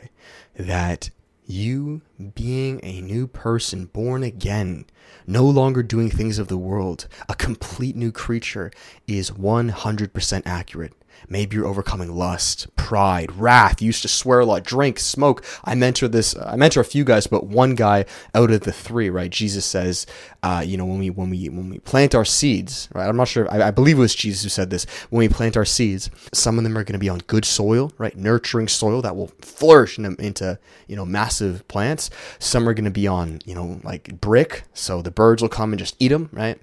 that 0.55 1.11
you 1.45 2.01
being 2.33 2.79
a 2.83 3.01
new 3.01 3.27
person, 3.27 3.85
born 3.85 4.23
again, 4.23 4.85
no 5.27 5.45
longer 5.45 5.83
doing 5.83 6.09
things 6.09 6.39
of 6.39 6.47
the 6.47 6.57
world, 6.57 7.07
a 7.29 7.35
complete 7.35 7.95
new 7.95 8.11
creature, 8.11 8.71
is 9.07 9.31
100% 9.31 10.41
accurate. 10.45 10.93
Maybe 11.29 11.55
you're 11.55 11.67
overcoming 11.67 12.15
lust, 12.15 12.73
pride, 12.75 13.31
wrath. 13.33 13.81
You 13.81 13.87
used 13.87 14.01
to 14.03 14.07
swear 14.07 14.39
a 14.41 14.45
lot, 14.45 14.63
drink, 14.63 14.99
smoke. 14.99 15.43
I 15.63 15.75
mentor 15.75 16.07
this. 16.07 16.35
I 16.37 16.55
mentor 16.55 16.81
a 16.81 16.85
few 16.85 17.03
guys, 17.03 17.27
but 17.27 17.45
one 17.45 17.75
guy 17.75 18.05
out 18.33 18.51
of 18.51 18.61
the 18.61 18.71
three, 18.71 19.09
right? 19.09 19.29
Jesus 19.29 19.65
says, 19.65 20.05
uh, 20.43 20.63
you 20.65 20.77
know, 20.77 20.85
when 20.85 20.99
we 20.99 21.09
when 21.09 21.29
we 21.29 21.49
when 21.49 21.69
we 21.69 21.79
plant 21.79 22.13
our 22.13 22.25
seeds, 22.25 22.87
right? 22.93 23.07
I'm 23.07 23.17
not 23.17 23.27
sure. 23.27 23.51
I, 23.51 23.67
I 23.67 23.71
believe 23.71 23.97
it 23.97 24.01
was 24.01 24.15
Jesus 24.15 24.43
who 24.43 24.49
said 24.49 24.69
this. 24.69 24.85
When 25.09 25.19
we 25.19 25.29
plant 25.29 25.57
our 25.57 25.65
seeds, 25.65 26.09
some 26.33 26.57
of 26.57 26.63
them 26.63 26.77
are 26.77 26.83
going 26.83 26.93
to 26.93 26.99
be 26.99 27.09
on 27.09 27.19
good 27.19 27.45
soil, 27.45 27.91
right? 27.97 28.15
Nurturing 28.15 28.67
soil 28.67 29.01
that 29.01 29.15
will 29.15 29.31
flourish 29.41 29.97
them 29.97 30.15
into 30.19 30.59
you 30.87 30.95
know 30.95 31.05
massive 31.05 31.67
plants. 31.67 32.09
Some 32.39 32.69
are 32.69 32.73
going 32.73 32.85
to 32.85 32.91
be 32.91 33.07
on 33.07 33.39
you 33.45 33.55
know 33.55 33.79
like 33.83 34.21
brick, 34.21 34.63
so 34.73 35.01
the 35.01 35.11
birds 35.11 35.41
will 35.41 35.49
come 35.49 35.71
and 35.71 35.79
just 35.79 35.95
eat 35.99 36.09
them, 36.09 36.29
right? 36.31 36.59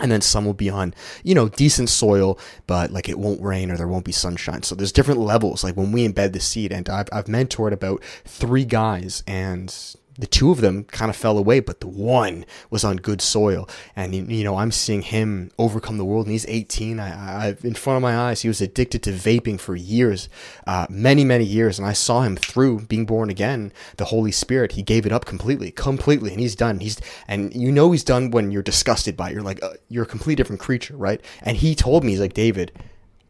And 0.00 0.10
then 0.10 0.20
some 0.20 0.44
will 0.44 0.54
be 0.54 0.70
on 0.70 0.94
you 1.22 1.34
know 1.34 1.48
decent 1.48 1.88
soil 1.88 2.38
but 2.66 2.90
like 2.90 3.08
it 3.08 3.18
won't 3.18 3.40
rain 3.42 3.70
or 3.70 3.76
there 3.76 3.88
won't 3.88 4.04
be 4.04 4.12
sunshine. 4.12 4.62
So 4.62 4.74
there's 4.74 4.92
different 4.92 5.20
levels. 5.20 5.64
Like 5.64 5.76
when 5.76 5.92
we 5.92 6.06
embed 6.06 6.32
the 6.32 6.40
seed 6.40 6.72
and 6.72 6.88
i've, 6.88 7.08
I've 7.12 7.26
mentored 7.26 7.72
about 7.72 8.02
three 8.24 8.64
guys 8.64 9.22
and 9.26 9.74
the 10.20 10.26
two 10.26 10.50
of 10.50 10.60
them 10.60 10.84
kind 10.84 11.08
of 11.08 11.16
fell 11.16 11.38
away, 11.38 11.60
but 11.60 11.80
the 11.80 11.88
one 11.88 12.44
was 12.68 12.84
on 12.84 12.98
good 12.98 13.22
soil. 13.22 13.66
And, 13.96 14.14
you 14.30 14.44
know, 14.44 14.56
I'm 14.56 14.70
seeing 14.70 15.00
him 15.00 15.50
overcome 15.58 15.96
the 15.96 16.04
world, 16.04 16.26
and 16.26 16.32
he's 16.32 16.44
18. 16.46 17.00
I, 17.00 17.46
I 17.46 17.56
in 17.64 17.72
front 17.72 17.96
of 17.96 18.02
my 18.02 18.16
eyes, 18.16 18.42
he 18.42 18.48
was 18.48 18.60
addicted 18.60 19.02
to 19.04 19.12
vaping 19.12 19.58
for 19.58 19.74
years, 19.74 20.28
uh, 20.66 20.86
many, 20.90 21.24
many 21.24 21.44
years. 21.44 21.78
And 21.78 21.88
I 21.88 21.94
saw 21.94 22.20
him 22.20 22.36
through 22.36 22.80
being 22.80 23.06
born 23.06 23.30
again, 23.30 23.72
the 23.96 24.04
Holy 24.06 24.30
Spirit. 24.30 24.72
He 24.72 24.82
gave 24.82 25.06
it 25.06 25.12
up 25.12 25.24
completely, 25.24 25.70
completely, 25.70 26.32
and 26.32 26.40
he's 26.40 26.54
done. 26.54 26.80
He's, 26.80 27.00
and 27.26 27.54
you 27.54 27.72
know, 27.72 27.90
he's 27.90 28.04
done 28.04 28.30
when 28.30 28.50
you're 28.50 28.62
disgusted 28.62 29.16
by 29.16 29.30
it. 29.30 29.32
You're 29.32 29.42
like, 29.42 29.62
uh, 29.62 29.70
you're 29.88 30.04
a 30.04 30.06
complete 30.06 30.34
different 30.34 30.60
creature, 30.60 30.96
right? 30.98 31.22
And 31.40 31.56
he 31.56 31.74
told 31.74 32.04
me, 32.04 32.10
he's 32.10 32.20
like, 32.20 32.34
David, 32.34 32.72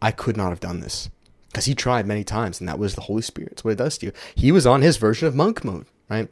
I 0.02 0.10
could 0.10 0.36
not 0.36 0.50
have 0.50 0.60
done 0.60 0.80
this 0.80 1.08
because 1.52 1.66
he 1.66 1.74
tried 1.74 2.06
many 2.06 2.24
times, 2.24 2.58
and 2.58 2.68
that 2.68 2.78
was 2.78 2.96
the 2.96 3.02
Holy 3.02 3.22
Spirit. 3.22 3.52
It's 3.52 3.64
what 3.64 3.72
it 3.72 3.78
does 3.78 3.98
to 3.98 4.06
you. 4.06 4.12
He 4.34 4.50
was 4.50 4.66
on 4.66 4.82
his 4.82 4.96
version 4.96 5.28
of 5.28 5.34
monk 5.34 5.64
mode, 5.64 5.86
right? 6.08 6.28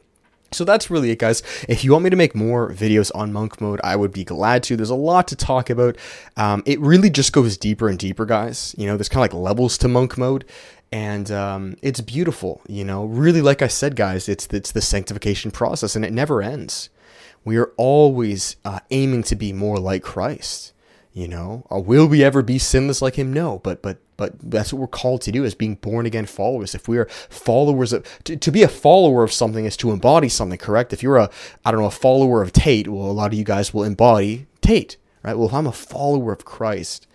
So 0.51 0.63
that's 0.63 0.89
really 0.89 1.11
it, 1.11 1.19
guys. 1.19 1.43
If 1.67 1.83
you 1.83 1.91
want 1.91 2.03
me 2.03 2.09
to 2.09 2.15
make 2.15 2.35
more 2.35 2.71
videos 2.71 3.11
on 3.13 3.31
monk 3.31 3.61
mode, 3.61 3.79
I 3.83 3.95
would 3.95 4.11
be 4.11 4.23
glad 4.23 4.63
to. 4.63 4.75
There's 4.75 4.89
a 4.89 4.95
lot 4.95 5.27
to 5.29 5.35
talk 5.35 5.69
about. 5.69 5.97
Um, 6.37 6.63
it 6.65 6.79
really 6.79 7.09
just 7.09 7.33
goes 7.33 7.57
deeper 7.57 7.87
and 7.87 7.99
deeper, 7.99 8.25
guys. 8.25 8.73
You 8.77 8.87
know, 8.87 8.97
there's 8.97 9.09
kind 9.09 9.25
of 9.25 9.33
like 9.33 9.41
levels 9.41 9.77
to 9.79 9.87
monk 9.87 10.17
mode, 10.17 10.45
and 10.91 11.29
um, 11.31 11.75
it's 11.81 12.01
beautiful. 12.01 12.61
You 12.67 12.83
know, 12.83 13.05
really, 13.05 13.41
like 13.41 13.61
I 13.61 13.67
said, 13.67 13.95
guys, 13.95 14.27
it's 14.27 14.47
it's 14.47 14.71
the 14.71 14.81
sanctification 14.81 15.51
process, 15.51 15.95
and 15.95 16.03
it 16.03 16.13
never 16.13 16.41
ends. 16.41 16.89
We 17.45 17.57
are 17.57 17.71
always 17.77 18.57
uh, 18.65 18.79
aiming 18.91 19.23
to 19.23 19.35
be 19.35 19.53
more 19.53 19.77
like 19.77 20.03
Christ. 20.03 20.73
You 21.11 21.27
know, 21.27 21.65
uh, 21.71 21.79
will 21.79 22.07
we 22.07 22.23
ever 22.23 22.43
be 22.43 22.59
sinless 22.59 23.01
like 23.01 23.15
Him? 23.15 23.33
No, 23.33 23.59
but 23.59 23.81
but 23.81 23.97
but 24.15 24.33
that's 24.39 24.71
what 24.71 24.79
we're 24.79 24.87
called 24.87 25.21
to 25.23 25.31
do 25.31 25.43
as 25.43 25.55
being 25.55 25.75
born 25.75 26.05
again 26.05 26.25
followers. 26.25 26.75
If 26.75 26.87
we 26.87 26.97
are 26.97 27.05
followers 27.29 27.93
of, 27.93 28.05
to, 28.25 28.35
to, 28.35 28.51
be 28.51 28.63
a 28.63 28.67
follower 28.67 29.23
of 29.23 29.31
something 29.31 29.65
is 29.65 29.77
to 29.77 29.91
embody 29.91 30.27
something, 30.27 30.59
correct? 30.59 30.91
If 30.91 31.01
you're 31.01 31.17
a, 31.17 31.29
I 31.63 31.71
don't 31.71 31.79
know, 31.79 31.87
a 31.87 31.91
follower 31.91 32.41
of 32.41 32.51
Tate, 32.51 32.89
well, 32.89 33.09
a 33.09 33.13
lot 33.13 33.31
of 33.31 33.39
you 33.39 33.45
guys 33.45 33.73
will 33.73 33.85
embody 33.85 34.47
Tate, 34.59 34.97
right? 35.23 35.35
Well, 35.35 35.47
if 35.47 35.53
I'm 35.53 35.67
a 35.67 35.71
follower 35.71 36.33
of 36.33 36.43
Christ, 36.43 37.07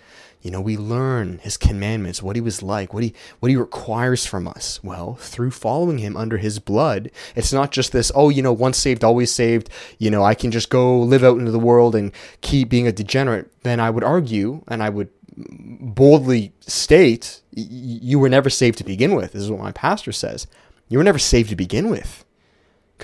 you 0.45 0.51
know, 0.51 0.61
we 0.61 0.77
learn 0.77 1.39
his 1.39 1.57
commandments, 1.57 2.23
what 2.23 2.37
he 2.37 2.43
was 2.43 2.63
like, 2.63 2.93
what 2.93 3.03
he 3.03 3.15
what 3.41 3.49
he 3.49 3.57
requires 3.57 4.27
from 4.27 4.47
us. 4.47 4.79
Well, 4.85 5.15
through 5.15 5.53
following 5.53 5.99
him 5.99 6.19
under 6.19 6.37
his 6.37 6.59
blood, 6.59 7.11
it's 7.35 7.53
not 7.53 7.73
just 7.73 7.93
this, 7.93 8.13
oh, 8.15 8.29
you 8.29 8.43
know, 8.43 8.53
once 8.53 8.77
saved, 8.77 9.03
always 9.03 9.33
saved, 9.33 9.71
you 9.99 10.11
know, 10.11 10.23
I 10.23 10.35
can 10.35 10.51
just 10.51 10.69
go 10.69 11.01
live 11.01 11.25
out 11.25 11.39
into 11.39 11.51
the 11.51 11.59
world 11.59 11.95
and 11.95 12.13
keep 12.43 12.69
being 12.69 12.87
a 12.87 12.93
degenerate. 12.93 13.51
Then 13.63 13.81
I 13.81 13.89
would 13.89 14.05
argue 14.05 14.63
and 14.69 14.83
I 14.83 14.91
would 14.91 15.09
boldly 15.37 16.53
state 16.61 17.41
you 17.53 18.19
were 18.19 18.29
never 18.29 18.51
saved 18.51 18.79
to 18.79 18.85
begin 18.85 19.15
with. 19.15 19.33
This 19.33 19.43
is 19.43 19.51
what 19.51 19.61
my 19.61 19.73
pastor 19.73 20.13
says. 20.13 20.47
You 20.89 20.99
were 20.99 21.05
never 21.05 21.19
saved 21.19 21.49
to 21.49 21.57
begin 21.57 21.89
with. 21.89 22.24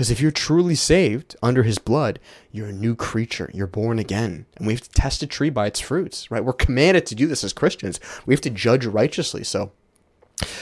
Because 0.01 0.11
if 0.11 0.23
you're 0.23 0.31
truly 0.31 0.77
saved 0.77 1.37
under 1.43 1.63
his 1.63 1.77
blood, 1.77 2.21
you're 2.51 2.69
a 2.69 2.73
new 2.73 2.97
creature. 2.97 3.51
You're 3.53 3.67
born 3.67 3.99
again. 3.99 4.47
And 4.57 4.67
we 4.67 4.73
have 4.73 4.81
to 4.81 4.89
test 4.89 5.23
a 5.23 5.27
tree 5.27 5.51
by 5.51 5.67
its 5.67 5.79
fruits, 5.79 6.31
right? 6.31 6.43
We're 6.43 6.55
commanded 6.55 7.05
to 7.05 7.15
do 7.15 7.27
this 7.27 7.45
as 7.45 7.53
Christians. 7.53 8.01
We 8.25 8.33
have 8.33 8.41
to 8.41 8.49
judge 8.49 8.87
righteously. 8.87 9.45
So 9.45 9.73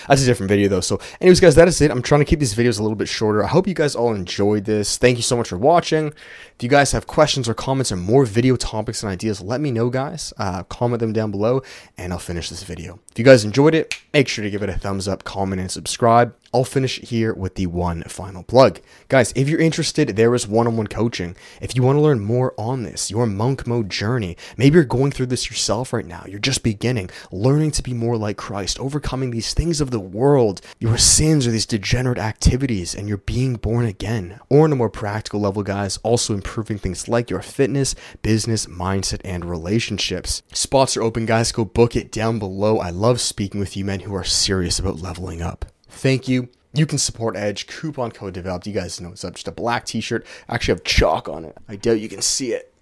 that's 0.08 0.22
a 0.22 0.26
different 0.26 0.48
video 0.48 0.68
though. 0.68 0.80
So 0.80 0.98
anyways, 1.20 1.40
guys, 1.40 1.54
that 1.54 1.68
is 1.68 1.80
it. 1.80 1.90
I'm 1.90 2.02
trying 2.02 2.20
to 2.20 2.24
keep 2.24 2.40
these 2.40 2.54
videos 2.54 2.78
a 2.78 2.82
little 2.82 2.96
bit 2.96 3.08
shorter. 3.08 3.44
I 3.44 3.48
hope 3.48 3.68
you 3.68 3.74
guys 3.74 3.94
all 3.94 4.14
enjoyed 4.14 4.64
this. 4.64 4.96
Thank 4.96 5.18
you 5.18 5.22
so 5.22 5.36
much 5.36 5.48
for 5.48 5.58
watching. 5.58 6.08
If 6.08 6.62
you 6.62 6.68
guys 6.68 6.92
have 6.92 7.06
questions 7.06 7.48
or 7.48 7.54
comments 7.54 7.92
or 7.92 7.96
more 7.96 8.24
video 8.24 8.56
topics 8.56 9.02
and 9.02 9.12
ideas, 9.12 9.40
let 9.40 9.60
me 9.60 9.70
know, 9.70 9.90
guys. 9.90 10.32
Uh, 10.38 10.64
comment 10.64 11.00
them 11.00 11.12
down 11.12 11.30
below 11.30 11.62
and 11.96 12.12
I'll 12.12 12.18
finish 12.18 12.48
this 12.48 12.62
video. 12.62 12.98
If 13.12 13.18
you 13.18 13.24
guys 13.24 13.44
enjoyed 13.44 13.74
it, 13.74 13.94
make 14.12 14.28
sure 14.28 14.42
to 14.42 14.50
give 14.50 14.62
it 14.62 14.68
a 14.68 14.78
thumbs 14.78 15.06
up, 15.06 15.24
comment, 15.24 15.60
and 15.60 15.70
subscribe. 15.70 16.34
I'll 16.54 16.64
finish 16.64 16.98
here 17.00 17.34
with 17.34 17.56
the 17.56 17.66
one 17.66 18.02
final 18.04 18.42
plug. 18.42 18.80
Guys, 19.08 19.32
if 19.36 19.48
you're 19.48 19.60
interested, 19.60 20.16
there 20.16 20.34
is 20.34 20.48
one 20.48 20.66
on 20.66 20.78
one 20.78 20.86
coaching. 20.86 21.36
If 21.60 21.76
you 21.76 21.82
want 21.82 21.96
to 21.96 22.00
learn 22.00 22.20
more 22.20 22.54
on 22.56 22.84
this, 22.84 23.10
your 23.10 23.26
monk 23.26 23.66
mode 23.66 23.90
journey, 23.90 24.36
maybe 24.56 24.76
you're 24.76 24.84
going 24.84 25.12
through 25.12 25.26
this 25.26 25.50
yourself 25.50 25.92
right 25.92 26.06
now. 26.06 26.24
You're 26.26 26.38
just 26.38 26.62
beginning, 26.62 27.10
learning 27.30 27.72
to 27.72 27.82
be 27.82 27.92
more 27.92 28.16
like 28.16 28.38
Christ, 28.38 28.80
overcoming 28.80 29.30
these 29.30 29.52
things 29.52 29.82
of 29.82 29.90
the 29.90 29.97
the 29.98 30.18
world. 30.18 30.60
Your 30.78 30.96
sins 30.96 31.46
are 31.46 31.50
these 31.50 31.66
degenerate 31.66 32.18
activities, 32.18 32.94
and 32.94 33.08
you're 33.08 33.18
being 33.18 33.56
born 33.56 33.84
again. 33.84 34.38
Or, 34.48 34.64
on 34.64 34.72
a 34.72 34.76
more 34.76 34.90
practical 34.90 35.40
level, 35.40 35.64
guys, 35.64 35.96
also 35.98 36.34
improving 36.34 36.78
things 36.78 37.08
like 37.08 37.30
your 37.30 37.42
fitness, 37.42 37.96
business, 38.22 38.66
mindset, 38.66 39.20
and 39.24 39.44
relationships. 39.44 40.42
Spots 40.52 40.96
are 40.96 41.02
open, 41.02 41.26
guys. 41.26 41.50
Go 41.50 41.64
book 41.64 41.96
it 41.96 42.12
down 42.12 42.38
below. 42.38 42.78
I 42.78 42.90
love 42.90 43.20
speaking 43.20 43.58
with 43.58 43.76
you 43.76 43.84
men 43.84 44.00
who 44.00 44.14
are 44.14 44.24
serious 44.24 44.78
about 44.78 45.00
leveling 45.00 45.42
up. 45.42 45.64
Thank 45.88 46.28
you. 46.28 46.48
You 46.74 46.86
can 46.86 46.98
support 46.98 47.36
Edge. 47.36 47.66
Coupon 47.66 48.12
code 48.12 48.34
developed. 48.34 48.66
You 48.66 48.72
guys 48.72 49.00
know 49.00 49.10
it's 49.10 49.24
up. 49.24 49.34
Just 49.34 49.48
a 49.48 49.52
black 49.52 49.84
t-shirt. 49.84 50.24
I 50.48 50.54
actually 50.54 50.74
have 50.74 50.84
chalk 50.84 51.28
on 51.28 51.44
it. 51.44 51.56
I 51.68 51.76
doubt 51.76 52.00
you 52.00 52.08
can 52.08 52.22
see 52.22 52.52
it. 52.52 52.72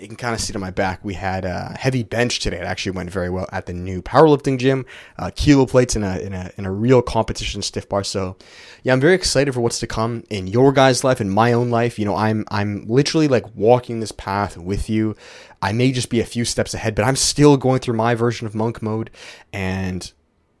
You 0.00 0.06
can 0.08 0.16
kind 0.16 0.34
of 0.34 0.40
see 0.40 0.52
it 0.52 0.56
on 0.56 0.60
my 0.60 0.70
back. 0.70 1.04
We 1.04 1.14
had 1.14 1.44
a 1.44 1.76
heavy 1.78 2.02
bench 2.02 2.40
today. 2.40 2.58
It 2.58 2.64
actually 2.64 2.92
went 2.92 3.10
very 3.10 3.30
well 3.30 3.48
at 3.52 3.66
the 3.66 3.72
new 3.72 4.02
powerlifting 4.02 4.58
gym. 4.58 4.86
Uh, 5.18 5.30
kilo 5.34 5.66
plates 5.66 5.96
in 5.96 6.02
a, 6.02 6.18
in 6.18 6.32
a 6.32 6.50
in 6.56 6.66
a 6.66 6.72
real 6.72 7.02
competition 7.02 7.62
stiff 7.62 7.88
bar. 7.88 8.04
So, 8.04 8.36
yeah, 8.82 8.92
I'm 8.92 9.00
very 9.00 9.14
excited 9.14 9.52
for 9.52 9.60
what's 9.60 9.80
to 9.80 9.86
come 9.86 10.24
in 10.30 10.46
your 10.46 10.72
guys' 10.72 11.04
life, 11.04 11.20
in 11.20 11.30
my 11.30 11.52
own 11.52 11.70
life. 11.70 11.98
You 11.98 12.04
know, 12.04 12.16
I'm 12.16 12.44
I'm 12.50 12.86
literally 12.86 13.28
like 13.28 13.54
walking 13.54 14.00
this 14.00 14.12
path 14.12 14.56
with 14.56 14.88
you. 14.88 15.16
I 15.62 15.72
may 15.72 15.92
just 15.92 16.10
be 16.10 16.20
a 16.20 16.26
few 16.26 16.44
steps 16.44 16.74
ahead, 16.74 16.94
but 16.94 17.04
I'm 17.04 17.16
still 17.16 17.56
going 17.56 17.80
through 17.80 17.96
my 17.96 18.14
version 18.14 18.46
of 18.46 18.54
monk 18.54 18.82
mode, 18.82 19.10
and 19.52 20.10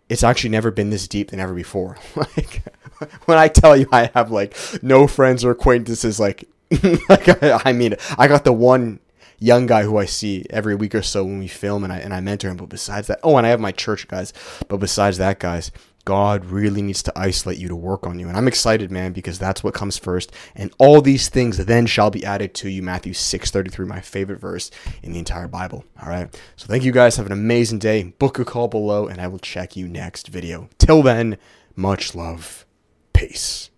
it's 0.08 0.24
actually 0.24 0.50
never 0.50 0.70
been 0.70 0.90
this 0.90 1.08
deep 1.08 1.30
than 1.30 1.40
ever 1.40 1.54
before. 1.54 1.96
like 2.16 2.62
when 3.24 3.38
I 3.38 3.48
tell 3.48 3.76
you 3.76 3.86
I 3.92 4.10
have 4.14 4.30
like 4.30 4.56
no 4.82 5.06
friends 5.06 5.44
or 5.44 5.50
acquaintances, 5.50 6.20
like 6.20 6.48
like 7.08 7.42
I, 7.42 7.60
I 7.64 7.72
mean, 7.72 7.96
I 8.18 8.28
got 8.28 8.44
the 8.44 8.52
one 8.52 9.00
young 9.40 9.66
guy 9.66 9.82
who 9.82 9.96
I 9.96 10.04
see 10.04 10.46
every 10.50 10.76
week 10.76 10.94
or 10.94 11.02
so 11.02 11.24
when 11.24 11.40
we 11.40 11.48
film 11.48 11.82
and 11.82 11.92
I 11.92 11.98
and 11.98 12.14
I 12.14 12.20
mentor 12.20 12.50
him. 12.50 12.56
But 12.56 12.68
besides 12.68 13.08
that, 13.08 13.18
oh, 13.24 13.36
and 13.36 13.46
I 13.46 13.50
have 13.50 13.60
my 13.60 13.72
church 13.72 14.06
guys. 14.06 14.32
But 14.68 14.76
besides 14.76 15.18
that, 15.18 15.40
guys, 15.40 15.72
God 16.04 16.44
really 16.46 16.82
needs 16.82 17.02
to 17.04 17.12
isolate 17.18 17.58
you 17.58 17.68
to 17.68 17.76
work 17.76 18.06
on 18.06 18.18
you. 18.18 18.28
And 18.28 18.36
I'm 18.36 18.48
excited, 18.48 18.90
man, 18.90 19.12
because 19.12 19.38
that's 19.38 19.62
what 19.62 19.74
comes 19.74 19.98
first. 19.98 20.32
And 20.54 20.72
all 20.78 21.00
these 21.00 21.28
things 21.28 21.58
then 21.58 21.86
shall 21.86 22.10
be 22.10 22.24
added 22.24 22.54
to 22.54 22.68
you. 22.68 22.82
Matthew 22.82 23.12
6:33, 23.12 23.86
my 23.86 24.00
favorite 24.00 24.40
verse 24.40 24.70
in 25.02 25.12
the 25.12 25.18
entire 25.18 25.48
Bible. 25.48 25.84
All 26.02 26.08
right. 26.08 26.34
So 26.56 26.66
thank 26.66 26.84
you 26.84 26.92
guys. 26.92 27.16
Have 27.16 27.26
an 27.26 27.32
amazing 27.32 27.78
day. 27.78 28.02
Book 28.18 28.38
a 28.38 28.44
call 28.44 28.68
below, 28.68 29.06
and 29.06 29.20
I 29.20 29.26
will 29.26 29.38
check 29.38 29.76
you 29.76 29.88
next 29.88 30.28
video. 30.28 30.68
Till 30.78 31.02
then, 31.02 31.38
much 31.76 32.14
love. 32.14 32.66
Peace. 33.12 33.69